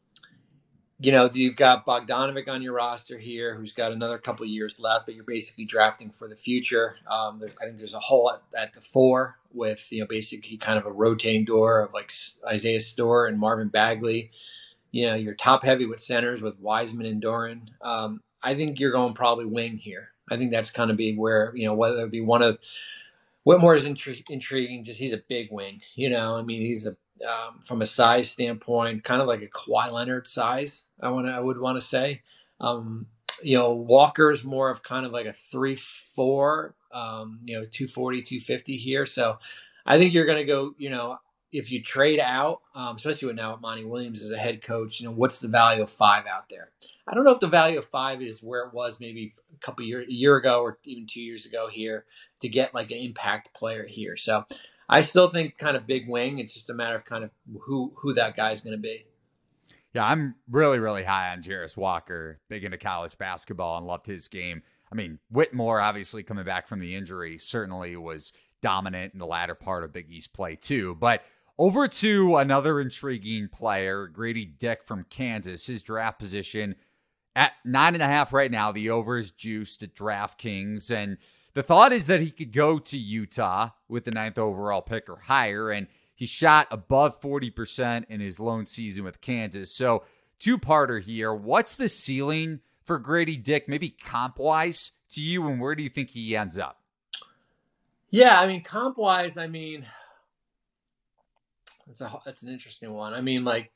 you 0.99 1.12
know, 1.12 1.29
you've 1.34 1.58
got 1.58 1.86
Bogdanovic 1.86 2.47
on 2.47 2.62
your 2.62 2.73
roster 2.73 3.17
here, 3.17 3.55
who's 3.55 3.73
got 3.73 3.91
another 3.91 4.17
couple 4.17 4.45
years 4.45 4.79
left, 4.79 5.05
but 5.05 5.15
you're 5.15 5.25
basically 5.25 5.65
drafting 5.65 6.10
for 6.10 6.27
the 6.29 6.38
future. 6.38 6.95
Um, 7.05 7.41
I 7.62 7.65
think 7.65 7.77
there's 7.77 7.93
a 7.93 7.99
hole 7.99 8.31
at, 8.31 8.41
at, 8.58 8.73
the 8.73 8.79
four 8.79 9.38
with, 9.53 9.91
you 9.91 9.99
know, 9.99 10.08
basically 10.08 10.55
kind 10.55 10.79
of 10.79 10.86
a 10.86 10.91
rotating 10.91 11.43
door 11.43 11.81
of 11.81 11.93
like 11.93 12.12
Isaiah 12.47 12.79
Stewart 12.79 13.29
and 13.29 13.39
Marvin 13.39 13.67
Bagley. 13.67 14.31
You 14.91 15.08
know, 15.08 15.15
you're 15.15 15.34
top 15.34 15.63
heavy 15.63 15.86
with 15.86 15.99
centers 15.99 16.41
with 16.41 16.60
Wiseman 16.60 17.05
and 17.08 17.21
Duren. 17.21 17.67
Um, 17.81 18.21
I 18.41 18.53
think 18.53 18.79
you're 18.79 18.91
going 18.91 19.13
probably 19.15 19.45
wing 19.45 19.75
here. 19.75 20.12
I 20.31 20.38
think 20.38 20.51
that's 20.51 20.71
kind 20.71 20.89
of 20.89 20.97
be 20.97 21.13
where, 21.15 21.51
you 21.55 21.67
know, 21.67 21.73
whether 21.73 22.05
it 22.05 22.12
be 22.12 22.21
one 22.21 22.41
of 22.41 22.58
Whitmore 23.43 23.75
is 23.75 23.86
intri- 23.86 24.27
intriguing. 24.29 24.86
Just 24.86 24.97
he's 24.97 25.13
a 25.13 25.17
big 25.17 25.51
wing, 25.51 25.81
you 25.95 26.10
know. 26.10 26.38
I 26.38 26.41
mean, 26.41 26.62
he's 26.62 26.88
a 26.88 26.95
um, 27.23 27.60
from 27.62 27.82
a 27.82 27.86
size 27.86 28.30
standpoint, 28.30 29.04
kind 29.04 29.21
of 29.21 29.28
like 29.28 29.41
a 29.41 29.47
Kawhi 29.47 29.91
Leonard 29.91 30.28
size. 30.28 30.84
I 30.99 31.10
want 31.10 31.28
I 31.28 31.39
would 31.39 31.60
want 31.60 31.78
to 31.78 31.84
say. 31.84 32.21
Um, 32.60 33.08
you 33.43 33.58
know, 33.58 33.73
Walker's 33.73 34.43
more 34.43 34.69
of 34.69 34.84
kind 34.84 35.06
of 35.06 35.12
like 35.12 35.25
a 35.25 35.34
three 35.34 35.75
four. 35.75 36.75
Um, 36.91 37.41
you 37.43 37.56
know, 37.56 37.65
240, 37.65 38.21
250 38.21 38.78
here. 38.78 39.06
So 39.06 39.38
I 39.86 39.97
think 39.97 40.13
you're 40.13 40.25
going 40.25 40.38
to 40.38 40.45
go. 40.45 40.73
You 40.78 40.89
know, 40.89 41.19
if 41.51 41.71
you 41.71 41.82
trade 41.82 42.19
out, 42.19 42.62
um, 42.73 42.95
especially 42.95 43.28
with 43.28 43.36
now 43.36 43.58
Monty 43.62 43.84
Williams 43.84 44.21
as 44.21 44.32
a 44.32 44.38
head 44.38 44.62
coach, 44.62 44.99
you 44.99 45.08
know, 45.08 45.13
what's 45.13 45.39
the 45.39 45.47
value 45.47 45.84
of 45.84 45.89
five 45.89 46.25
out 46.25 46.49
there? 46.49 46.71
I 47.08 47.13
don't 47.13 47.23
know 47.23 47.32
if 47.32 47.39
the 47.39 47.47
value 47.47 47.80
of 47.80 47.86
five 47.86 48.21
is 48.21 48.41
where 48.41 48.65
it 48.65 48.73
was 48.73 48.99
maybe 48.99 49.34
a 49.54 49.58
couple 49.60 49.86
years, 49.86 50.08
a 50.08 50.13
year 50.13 50.36
ago, 50.36 50.62
or 50.62 50.80
even 50.84 51.06
two 51.06 51.21
years 51.21 51.45
ago 51.45 51.67
here 51.67 52.06
to 52.41 52.49
get 52.49 52.73
like 52.73 52.91
an 52.91 52.97
impact 52.97 53.54
player 53.54 53.86
here. 53.86 54.15
So 54.15 54.45
I 54.88 55.02
still 55.02 55.30
think 55.30 55.58
kind 55.58 55.76
of 55.76 55.88
big 55.88 56.08
wing. 56.08 56.39
It's 56.39 56.54
just 56.54 56.69
a 56.69 56.74
matter 56.74 56.95
of 56.95 57.06
kind 57.06 57.24
of 57.24 57.32
who 57.62 57.93
who 57.98 58.13
that 58.13 58.36
guy's 58.36 58.62
going 58.62 58.76
to 58.76 58.82
be. 58.82 59.06
Yeah, 59.93 60.06
I'm 60.06 60.36
really, 60.50 60.80
really 60.80 61.04
high 61.04 61.32
on 61.32 61.41
Jarace 61.41 61.78
Walker, 61.78 62.41
big 62.50 62.65
into 62.65 62.78
college 62.78 63.17
basketball 63.17 63.78
and 63.78 63.88
loved 63.88 64.06
his 64.06 64.28
game. 64.28 64.62
I 64.91 64.95
mean, 64.95 65.19
Whitmore, 65.32 65.80
obviously 65.80 66.21
coming 66.21 66.43
back 66.43 66.67
from 66.67 66.80
the 66.80 66.95
injury, 66.95 67.38
certainly 67.38 67.95
was 67.95 68.34
dominant 68.62 69.13
in 69.13 69.19
the 69.19 69.26
latter 69.26 69.56
part 69.56 69.86
of 69.86 69.93
Big 69.93 70.12
East 70.12 70.34
play, 70.34 70.58
too. 70.58 70.95
But 71.00 71.24
over 71.58 71.88
to 71.88 72.36
another 72.36 72.82
intriguing 72.82 73.48
player, 73.48 74.08
Grady 74.08 74.45
Dick 74.45 74.84
from 74.84 75.06
Kansas. 75.10 75.65
His 75.67 75.82
draft 75.82 76.19
position 76.19 76.76
at 77.34 77.54
nine 77.63 77.93
and 77.93 78.04
a 78.04 78.08
half 78.08 78.34
right 78.34 78.52
now. 78.52 78.74
The 78.74 78.89
over 78.89 79.17
is 79.17 79.32
juiced 79.32 79.82
at 79.82 79.95
DraftKings. 79.95 80.91
And 80.91 81.17
the 81.56 81.63
thought 81.63 81.91
is 81.94 82.08
that 82.08 82.22
he 82.22 82.30
could 82.30 82.52
go 82.52 82.78
to 82.78 82.98
Utah 82.98 83.70
with 83.88 84.04
the 84.04 84.12
ninth 84.12 84.38
overall 84.38 84.82
pick 84.82 85.10
or 85.10 85.22
higher. 85.22 85.72
And 85.72 85.88
he 86.13 86.26
shot 86.26 86.68
above 86.70 87.20
40% 87.20 88.06
in 88.10 88.20
his 88.20 88.39
lone 88.39 88.65
season 88.65 89.04
with 89.04 89.22
Kansas. 89.22 89.74
So, 89.74 90.04
two 90.38 90.58
parter 90.58 91.02
here. 91.02 91.34
What's 91.34 91.76
the 91.76 91.89
ceiling 91.89 92.60
for 92.84 93.00
Grady 93.00 93.38
Dick, 93.38 93.68
maybe 93.68 93.89
comp 93.89 94.38
wise 94.38 94.91
to 95.12 95.22
you, 95.22 95.48
and 95.48 95.60
where 95.60 95.76
do 95.76 95.82
you 95.82 95.89
think 95.89 96.10
he 96.12 96.36
ends 96.36 96.58
up? 96.58 96.82
Yeah, 98.10 98.39
I 98.39 98.48
mean, 98.48 98.62
comp 98.62 98.98
wise, 98.98 99.38
I 99.38 99.48
mean, 99.48 99.86
that's 101.88 102.02
a 102.02 102.20
that's 102.24 102.44
an 102.44 102.52
interesting 102.52 102.94
one. 102.94 103.13
I 103.13 103.22
mean, 103.22 103.44
like, 103.44 103.72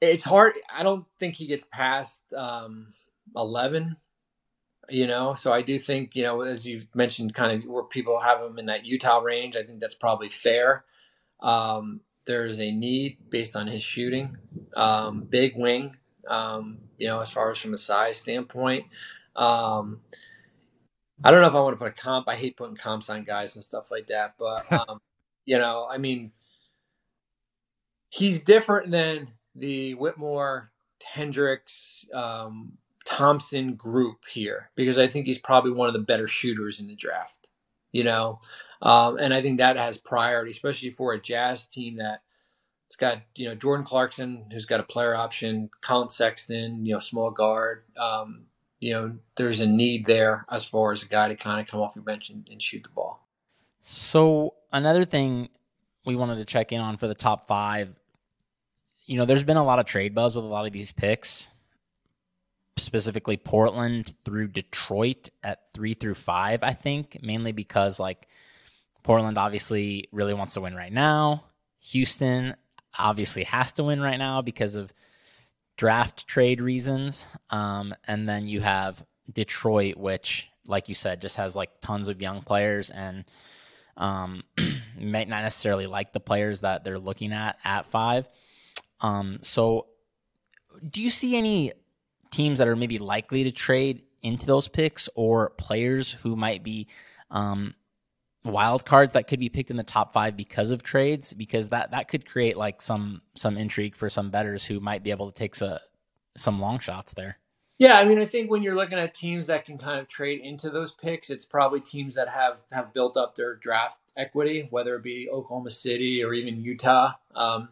it's 0.00 0.24
hard. 0.24 0.54
I 0.74 0.82
don't 0.82 1.04
think 1.18 1.34
he 1.34 1.46
gets 1.46 1.66
past 1.70 2.24
um, 2.34 2.94
eleven. 3.36 3.96
You 4.90 5.06
know, 5.06 5.34
so 5.34 5.52
I 5.52 5.62
do 5.62 5.78
think 5.78 6.14
you 6.14 6.22
know, 6.22 6.42
as 6.42 6.66
you've 6.66 6.86
mentioned, 6.94 7.34
kind 7.34 7.52
of 7.52 7.68
where 7.68 7.84
people 7.84 8.20
have 8.20 8.42
him 8.42 8.58
in 8.58 8.66
that 8.66 8.84
Utah 8.84 9.20
range. 9.20 9.56
I 9.56 9.62
think 9.62 9.80
that's 9.80 9.94
probably 9.94 10.28
fair. 10.28 10.84
Um, 11.40 12.00
there's 12.26 12.60
a 12.60 12.70
need 12.70 13.18
based 13.30 13.56
on 13.56 13.66
his 13.66 13.82
shooting, 13.82 14.36
um, 14.76 15.22
big 15.22 15.56
wing. 15.56 15.94
Um, 16.28 16.78
you 16.98 17.06
know, 17.06 17.20
as 17.20 17.30
far 17.30 17.50
as 17.50 17.58
from 17.58 17.74
a 17.74 17.78
size 17.78 18.16
standpoint. 18.16 18.86
Um, 19.36 20.00
I 21.22 21.30
don't 21.30 21.40
know 21.40 21.46
if 21.48 21.54
I 21.54 21.60
want 21.60 21.74
to 21.74 21.84
put 21.84 21.92
a 21.98 22.02
comp. 22.02 22.28
I 22.28 22.34
hate 22.34 22.56
putting 22.56 22.76
comps 22.76 23.08
on 23.10 23.24
guys 23.24 23.54
and 23.54 23.64
stuff 23.64 23.90
like 23.90 24.08
that, 24.08 24.34
but 24.38 24.70
um, 24.88 25.00
you 25.44 25.58
know, 25.58 25.86
I 25.90 25.98
mean, 25.98 26.32
he's 28.08 28.44
different 28.44 28.90
than 28.90 29.28
the 29.54 29.94
Whitmore, 29.94 30.70
Hendricks, 31.02 32.04
um, 32.12 32.78
Thompson 33.04 33.74
group 33.74 34.24
here 34.26 34.70
because 34.74 34.98
I 34.98 35.06
think 35.06 35.26
he's 35.26 35.38
probably 35.38 35.72
one 35.72 35.88
of 35.88 35.94
the 35.94 36.00
better 36.00 36.26
shooters 36.26 36.80
in 36.80 36.86
the 36.86 36.94
draft. 36.94 37.50
You 37.92 38.04
know, 38.04 38.40
um, 38.82 39.18
and 39.18 39.32
I 39.32 39.40
think 39.40 39.58
that 39.58 39.76
has 39.76 39.96
priority, 39.96 40.50
especially 40.50 40.90
for 40.90 41.12
a 41.12 41.20
Jazz 41.20 41.68
team 41.68 41.96
that 41.96 42.22
it's 42.88 42.96
got 42.96 43.22
you 43.36 43.48
know 43.48 43.54
Jordan 43.54 43.84
Clarkson 43.84 44.46
who's 44.50 44.66
got 44.66 44.80
a 44.80 44.84
player 44.84 45.14
option, 45.14 45.70
Collin 45.80 46.08
Sexton, 46.08 46.84
you 46.84 46.92
know, 46.92 46.98
small 46.98 47.30
guard. 47.30 47.84
Um, 47.96 48.46
you 48.80 48.92
know, 48.92 49.16
there's 49.36 49.60
a 49.60 49.66
need 49.66 50.04
there 50.04 50.44
as 50.50 50.64
far 50.64 50.92
as 50.92 51.02
a 51.02 51.08
guy 51.08 51.28
to 51.28 51.36
kind 51.36 51.60
of 51.60 51.66
come 51.66 51.80
off 51.80 51.96
your 51.96 52.04
bench 52.04 52.28
and, 52.28 52.46
and 52.50 52.60
shoot 52.60 52.82
the 52.82 52.90
ball. 52.90 53.26
So 53.80 54.54
another 54.72 55.04
thing 55.04 55.48
we 56.04 56.16
wanted 56.16 56.36
to 56.36 56.44
check 56.44 56.70
in 56.72 56.80
on 56.80 56.96
for 56.96 57.08
the 57.08 57.14
top 57.14 57.48
five, 57.48 57.98
you 59.06 59.16
know, 59.16 59.24
there's 59.24 59.42
been 59.42 59.56
a 59.56 59.64
lot 59.64 59.78
of 59.78 59.86
trade 59.86 60.14
buzz 60.14 60.36
with 60.36 60.44
a 60.44 60.48
lot 60.48 60.66
of 60.66 60.72
these 60.72 60.92
picks, 60.92 61.50
specifically 62.76 63.36
Portland 63.36 64.14
through 64.24 64.48
Detroit 64.48 65.30
at 65.42 65.72
three 65.72 65.94
through 65.94 66.14
five, 66.14 66.62
I 66.62 66.72
think, 66.72 67.18
mainly 67.22 67.52
because 67.52 68.00
like 68.00 68.28
Portland 69.02 69.38
obviously 69.38 70.08
really 70.12 70.34
wants 70.34 70.54
to 70.54 70.60
win 70.60 70.74
right 70.74 70.92
now. 70.92 71.44
Houston 71.90 72.56
obviously 72.98 73.44
has 73.44 73.72
to 73.74 73.84
win 73.84 74.00
right 74.00 74.18
now 74.18 74.42
because 74.42 74.74
of 74.74 74.92
draft 75.76 76.26
trade 76.26 76.60
reasons. 76.60 77.28
Um, 77.50 77.94
and 78.06 78.28
then 78.28 78.46
you 78.46 78.60
have 78.60 79.04
Detroit, 79.32 79.96
which, 79.96 80.48
like 80.66 80.88
you 80.88 80.94
said, 80.94 81.20
just 81.20 81.36
has 81.36 81.54
like 81.54 81.80
tons 81.80 82.08
of 82.08 82.20
young 82.22 82.42
players 82.42 82.90
and 82.90 83.24
um, 83.96 84.42
might 84.98 85.28
not 85.28 85.42
necessarily 85.42 85.86
like 85.86 86.12
the 86.12 86.20
players 86.20 86.62
that 86.62 86.84
they're 86.84 86.98
looking 86.98 87.32
at 87.32 87.56
at 87.64 87.86
five. 87.86 88.28
Um, 89.00 89.38
so, 89.42 89.86
do 90.88 91.02
you 91.02 91.10
see 91.10 91.36
any 91.36 91.72
teams 92.34 92.58
that 92.58 92.68
are 92.68 92.76
maybe 92.76 92.98
likely 92.98 93.44
to 93.44 93.52
trade 93.52 94.02
into 94.22 94.46
those 94.46 94.66
picks 94.66 95.08
or 95.14 95.50
players 95.50 96.10
who 96.10 96.34
might 96.34 96.64
be 96.64 96.88
um, 97.30 97.74
wild 98.44 98.84
cards 98.84 99.12
that 99.12 99.28
could 99.28 99.38
be 99.38 99.48
picked 99.48 99.70
in 99.70 99.76
the 99.76 99.84
top 99.84 100.12
five 100.12 100.36
because 100.36 100.70
of 100.70 100.82
trades 100.82 101.32
because 101.32 101.68
that 101.68 101.92
that 101.92 102.08
could 102.08 102.26
create 102.26 102.56
like 102.56 102.82
some 102.82 103.22
some 103.34 103.56
intrigue 103.56 103.94
for 103.94 104.10
some 104.10 104.30
betters 104.30 104.64
who 104.64 104.80
might 104.80 105.04
be 105.04 105.10
able 105.10 105.30
to 105.30 105.34
take 105.34 105.54
some 105.54 105.78
some 106.36 106.60
long 106.60 106.80
shots 106.80 107.14
there. 107.14 107.38
Yeah 107.78 107.98
i 107.98 108.04
mean 108.04 108.18
i 108.18 108.24
think 108.24 108.50
when 108.50 108.62
you're 108.62 108.74
looking 108.74 108.98
at 108.98 109.14
teams 109.14 109.46
that 109.46 109.64
can 109.64 109.78
kind 109.78 110.00
of 110.00 110.08
trade 110.08 110.40
into 110.40 110.70
those 110.70 110.92
picks 110.92 111.28
it's 111.30 111.44
probably 111.44 111.80
teams 111.80 112.14
that 112.14 112.28
have 112.28 112.58
have 112.72 112.92
built 112.92 113.16
up 113.16 113.34
their 113.34 113.56
draft 113.56 113.98
equity 114.16 114.68
whether 114.70 114.94
it 114.96 115.02
be 115.02 115.28
oklahoma 115.28 115.70
city 115.70 116.22
or 116.22 116.32
even 116.32 116.60
utah. 116.60 117.12
Um, 117.34 117.68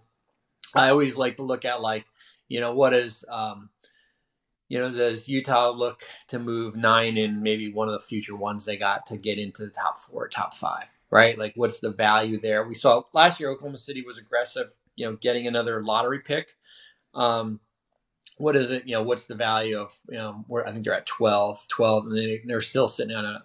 i 0.74 0.88
always 0.90 1.16
like 1.16 1.36
to 1.36 1.44
look 1.44 1.64
at 1.64 1.80
like 1.80 2.04
you 2.48 2.60
know 2.60 2.74
what 2.74 2.92
is 2.92 3.24
um, 3.28 3.70
you 4.72 4.78
know, 4.78 4.90
does 4.90 5.28
Utah 5.28 5.68
look 5.68 6.04
to 6.28 6.38
move 6.38 6.74
nine 6.74 7.18
and 7.18 7.42
maybe 7.42 7.70
one 7.70 7.88
of 7.88 7.92
the 7.92 8.00
future 8.00 8.34
ones 8.34 8.64
they 8.64 8.78
got 8.78 9.04
to 9.04 9.18
get 9.18 9.36
into 9.38 9.66
the 9.66 9.70
top 9.70 10.00
four, 10.00 10.28
top 10.28 10.54
five, 10.54 10.86
right? 11.10 11.36
Like, 11.36 11.52
what's 11.56 11.80
the 11.80 11.90
value 11.90 12.40
there? 12.40 12.66
We 12.66 12.72
saw 12.72 13.02
last 13.12 13.38
year 13.38 13.50
Oklahoma 13.50 13.76
City 13.76 14.00
was 14.00 14.16
aggressive, 14.16 14.68
you 14.96 15.04
know, 15.04 15.16
getting 15.16 15.46
another 15.46 15.84
lottery 15.84 16.20
pick. 16.20 16.56
Um, 17.12 17.60
what 18.38 18.56
is 18.56 18.70
it? 18.70 18.88
You 18.88 18.94
know, 18.94 19.02
what's 19.02 19.26
the 19.26 19.34
value 19.34 19.78
of, 19.78 19.92
you 20.08 20.16
know, 20.16 20.42
where 20.48 20.66
I 20.66 20.72
think 20.72 20.86
they're 20.86 20.94
at 20.94 21.04
12, 21.04 21.68
12, 21.68 22.06
and 22.06 22.16
they, 22.16 22.40
they're 22.46 22.62
still 22.62 22.88
sitting 22.88 23.14
on 23.14 23.26
a, 23.26 23.40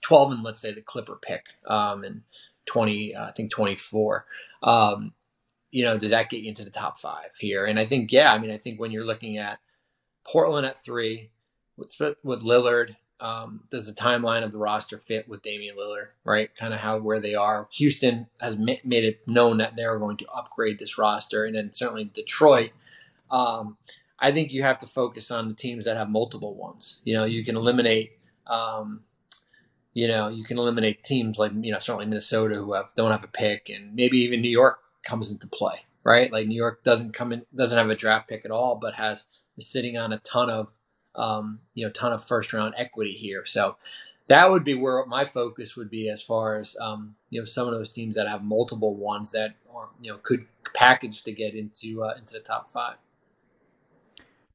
12 0.00 0.32
and 0.32 0.42
let's 0.42 0.60
say 0.60 0.72
the 0.72 0.82
Clipper 0.82 1.14
pick, 1.22 1.44
um, 1.68 2.02
and 2.02 2.22
20, 2.66 3.14
uh, 3.14 3.26
I 3.26 3.30
think 3.30 3.52
24. 3.52 4.26
Um, 4.64 5.12
you 5.70 5.84
know, 5.84 5.96
does 5.96 6.10
that 6.10 6.28
get 6.28 6.40
you 6.40 6.48
into 6.48 6.64
the 6.64 6.70
top 6.70 6.98
five 6.98 7.30
here? 7.38 7.66
And 7.66 7.78
I 7.78 7.84
think, 7.84 8.10
yeah, 8.10 8.32
I 8.32 8.38
mean, 8.40 8.50
I 8.50 8.56
think 8.56 8.80
when 8.80 8.90
you're 8.90 9.06
looking 9.06 9.38
at, 9.38 9.60
Portland 10.24 10.66
at 10.66 10.82
three 10.82 11.30
with 11.76 11.94
with 12.22 12.42
Lillard. 12.42 12.96
Um, 13.20 13.62
does 13.70 13.86
the 13.86 13.92
timeline 13.92 14.42
of 14.42 14.52
the 14.52 14.58
roster 14.58 14.98
fit 14.98 15.28
with 15.28 15.42
Damian 15.42 15.76
Lillard? 15.76 16.08
Right, 16.24 16.54
kind 16.54 16.74
of 16.74 16.80
how 16.80 16.98
where 16.98 17.20
they 17.20 17.34
are. 17.34 17.68
Houston 17.72 18.26
has 18.40 18.58
made 18.58 18.80
it 18.84 19.26
known 19.28 19.58
that 19.58 19.76
they're 19.76 19.98
going 19.98 20.16
to 20.18 20.26
upgrade 20.34 20.78
this 20.78 20.98
roster, 20.98 21.44
and 21.44 21.54
then 21.54 21.72
certainly 21.72 22.04
Detroit. 22.04 22.70
Um, 23.30 23.78
I 24.18 24.32
think 24.32 24.52
you 24.52 24.62
have 24.62 24.78
to 24.78 24.86
focus 24.86 25.30
on 25.30 25.48
the 25.48 25.54
teams 25.54 25.84
that 25.84 25.96
have 25.96 26.10
multiple 26.10 26.54
ones. 26.54 27.00
You 27.04 27.14
know, 27.14 27.24
you 27.24 27.44
can 27.44 27.56
eliminate. 27.56 28.18
Um, 28.46 29.02
you 29.94 30.08
know, 30.08 30.28
you 30.28 30.42
can 30.44 30.58
eliminate 30.58 31.04
teams 31.04 31.38
like 31.38 31.52
you 31.60 31.72
know 31.72 31.78
certainly 31.78 32.06
Minnesota 32.06 32.56
who 32.56 32.72
have 32.74 32.92
don't 32.94 33.12
have 33.12 33.24
a 33.24 33.28
pick, 33.28 33.70
and 33.70 33.94
maybe 33.94 34.18
even 34.18 34.40
New 34.40 34.50
York 34.50 34.80
comes 35.04 35.30
into 35.30 35.46
play. 35.46 35.84
Right, 36.02 36.30
like 36.30 36.46
New 36.46 36.56
York 36.56 36.84
doesn't 36.84 37.14
come 37.14 37.32
in 37.32 37.46
doesn't 37.54 37.78
have 37.78 37.88
a 37.88 37.94
draft 37.94 38.28
pick 38.28 38.44
at 38.44 38.50
all, 38.50 38.76
but 38.76 38.94
has 38.94 39.26
is 39.56 39.66
sitting 39.66 39.96
on 39.96 40.12
a 40.12 40.18
ton 40.18 40.50
of 40.50 40.68
um, 41.14 41.60
you 41.74 41.84
know 41.84 41.92
ton 41.92 42.12
of 42.12 42.24
first 42.24 42.52
round 42.52 42.74
equity 42.76 43.12
here. 43.12 43.44
So 43.44 43.76
that 44.28 44.50
would 44.50 44.64
be 44.64 44.74
where 44.74 45.04
my 45.06 45.24
focus 45.24 45.76
would 45.76 45.90
be 45.90 46.08
as 46.08 46.22
far 46.22 46.56
as 46.56 46.76
um, 46.80 47.14
you 47.30 47.40
know 47.40 47.44
some 47.44 47.68
of 47.68 47.74
those 47.74 47.92
teams 47.92 48.16
that 48.16 48.28
have 48.28 48.42
multiple 48.42 48.96
ones 48.96 49.32
that 49.32 49.54
are 49.74 49.88
you 50.00 50.12
know 50.12 50.18
could 50.18 50.46
package 50.74 51.22
to 51.24 51.32
get 51.32 51.54
into 51.54 52.02
uh, 52.02 52.14
into 52.18 52.34
the 52.34 52.40
top 52.40 52.70
five. 52.70 52.96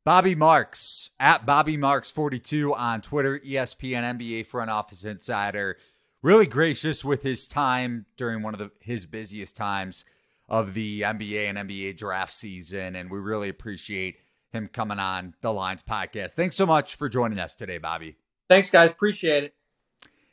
Bobby 0.05 0.33
Marks 0.33 1.11
at 1.19 1.45
Bobby 1.45 1.77
Marks 1.77 2.09
42 2.09 2.73
on 2.73 3.01
Twitter, 3.01 3.39
ESPN 3.39 4.17
NBA 4.17 4.45
front 4.45 4.71
office 4.71 5.03
insider. 5.03 5.77
Really 6.21 6.47
gracious 6.47 7.05
with 7.05 7.21
his 7.21 7.45
time 7.47 8.05
during 8.17 8.41
one 8.41 8.53
of 8.53 8.59
the, 8.59 8.71
his 8.79 9.05
busiest 9.05 9.55
times 9.55 10.05
of 10.49 10.73
the 10.73 11.01
NBA 11.01 11.49
and 11.49 11.57
NBA 11.57 11.97
draft 11.97 12.33
season, 12.33 12.95
and 12.95 13.11
we 13.11 13.19
really 13.19 13.49
appreciate 13.49 14.17
him 14.51 14.67
coming 14.71 14.99
on 14.99 15.35
the 15.41 15.53
Lines 15.53 15.83
podcast. 15.83 16.31
Thanks 16.31 16.55
so 16.55 16.65
much 16.65 16.95
for 16.95 17.09
joining 17.09 17.39
us 17.39 17.55
today, 17.55 17.77
Bobby. 17.77 18.17
Thanks, 18.47 18.69
guys. 18.69 18.89
Appreciate 18.89 19.43
it. 19.43 19.55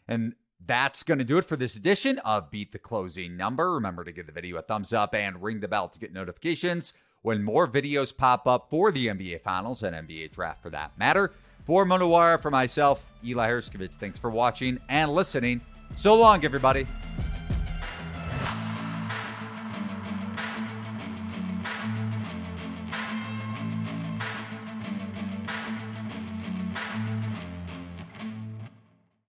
And 0.08 0.34
that's 0.64 1.02
going 1.02 1.18
to 1.18 1.24
do 1.24 1.38
it 1.38 1.44
for 1.44 1.56
this 1.56 1.76
edition 1.76 2.18
of 2.20 2.50
Beat 2.50 2.72
the 2.72 2.78
Closing 2.78 3.36
Number. 3.36 3.72
Remember 3.72 4.04
to 4.04 4.12
give 4.12 4.26
the 4.26 4.32
video 4.32 4.56
a 4.56 4.62
thumbs 4.62 4.92
up 4.92 5.14
and 5.14 5.42
ring 5.42 5.60
the 5.60 5.68
bell 5.68 5.88
to 5.88 5.98
get 5.98 6.12
notifications 6.12 6.94
when 7.22 7.42
more 7.42 7.66
videos 7.66 8.16
pop 8.16 8.46
up 8.46 8.68
for 8.70 8.90
the 8.92 9.08
NBA 9.08 9.42
Finals 9.42 9.82
and 9.82 9.94
NBA 9.94 10.32
Draft 10.32 10.62
for 10.62 10.70
that 10.70 10.96
matter. 10.98 11.32
For 11.64 11.84
Mo 11.84 11.98
Nuwwarah, 11.98 12.40
for 12.40 12.50
myself, 12.50 13.04
Eli 13.24 13.50
Hershkovich, 13.50 13.94
thanks 13.94 14.18
for 14.18 14.30
watching 14.30 14.78
and 14.88 15.12
listening. 15.12 15.60
So 15.96 16.14
long, 16.14 16.44
everybody. 16.44 16.86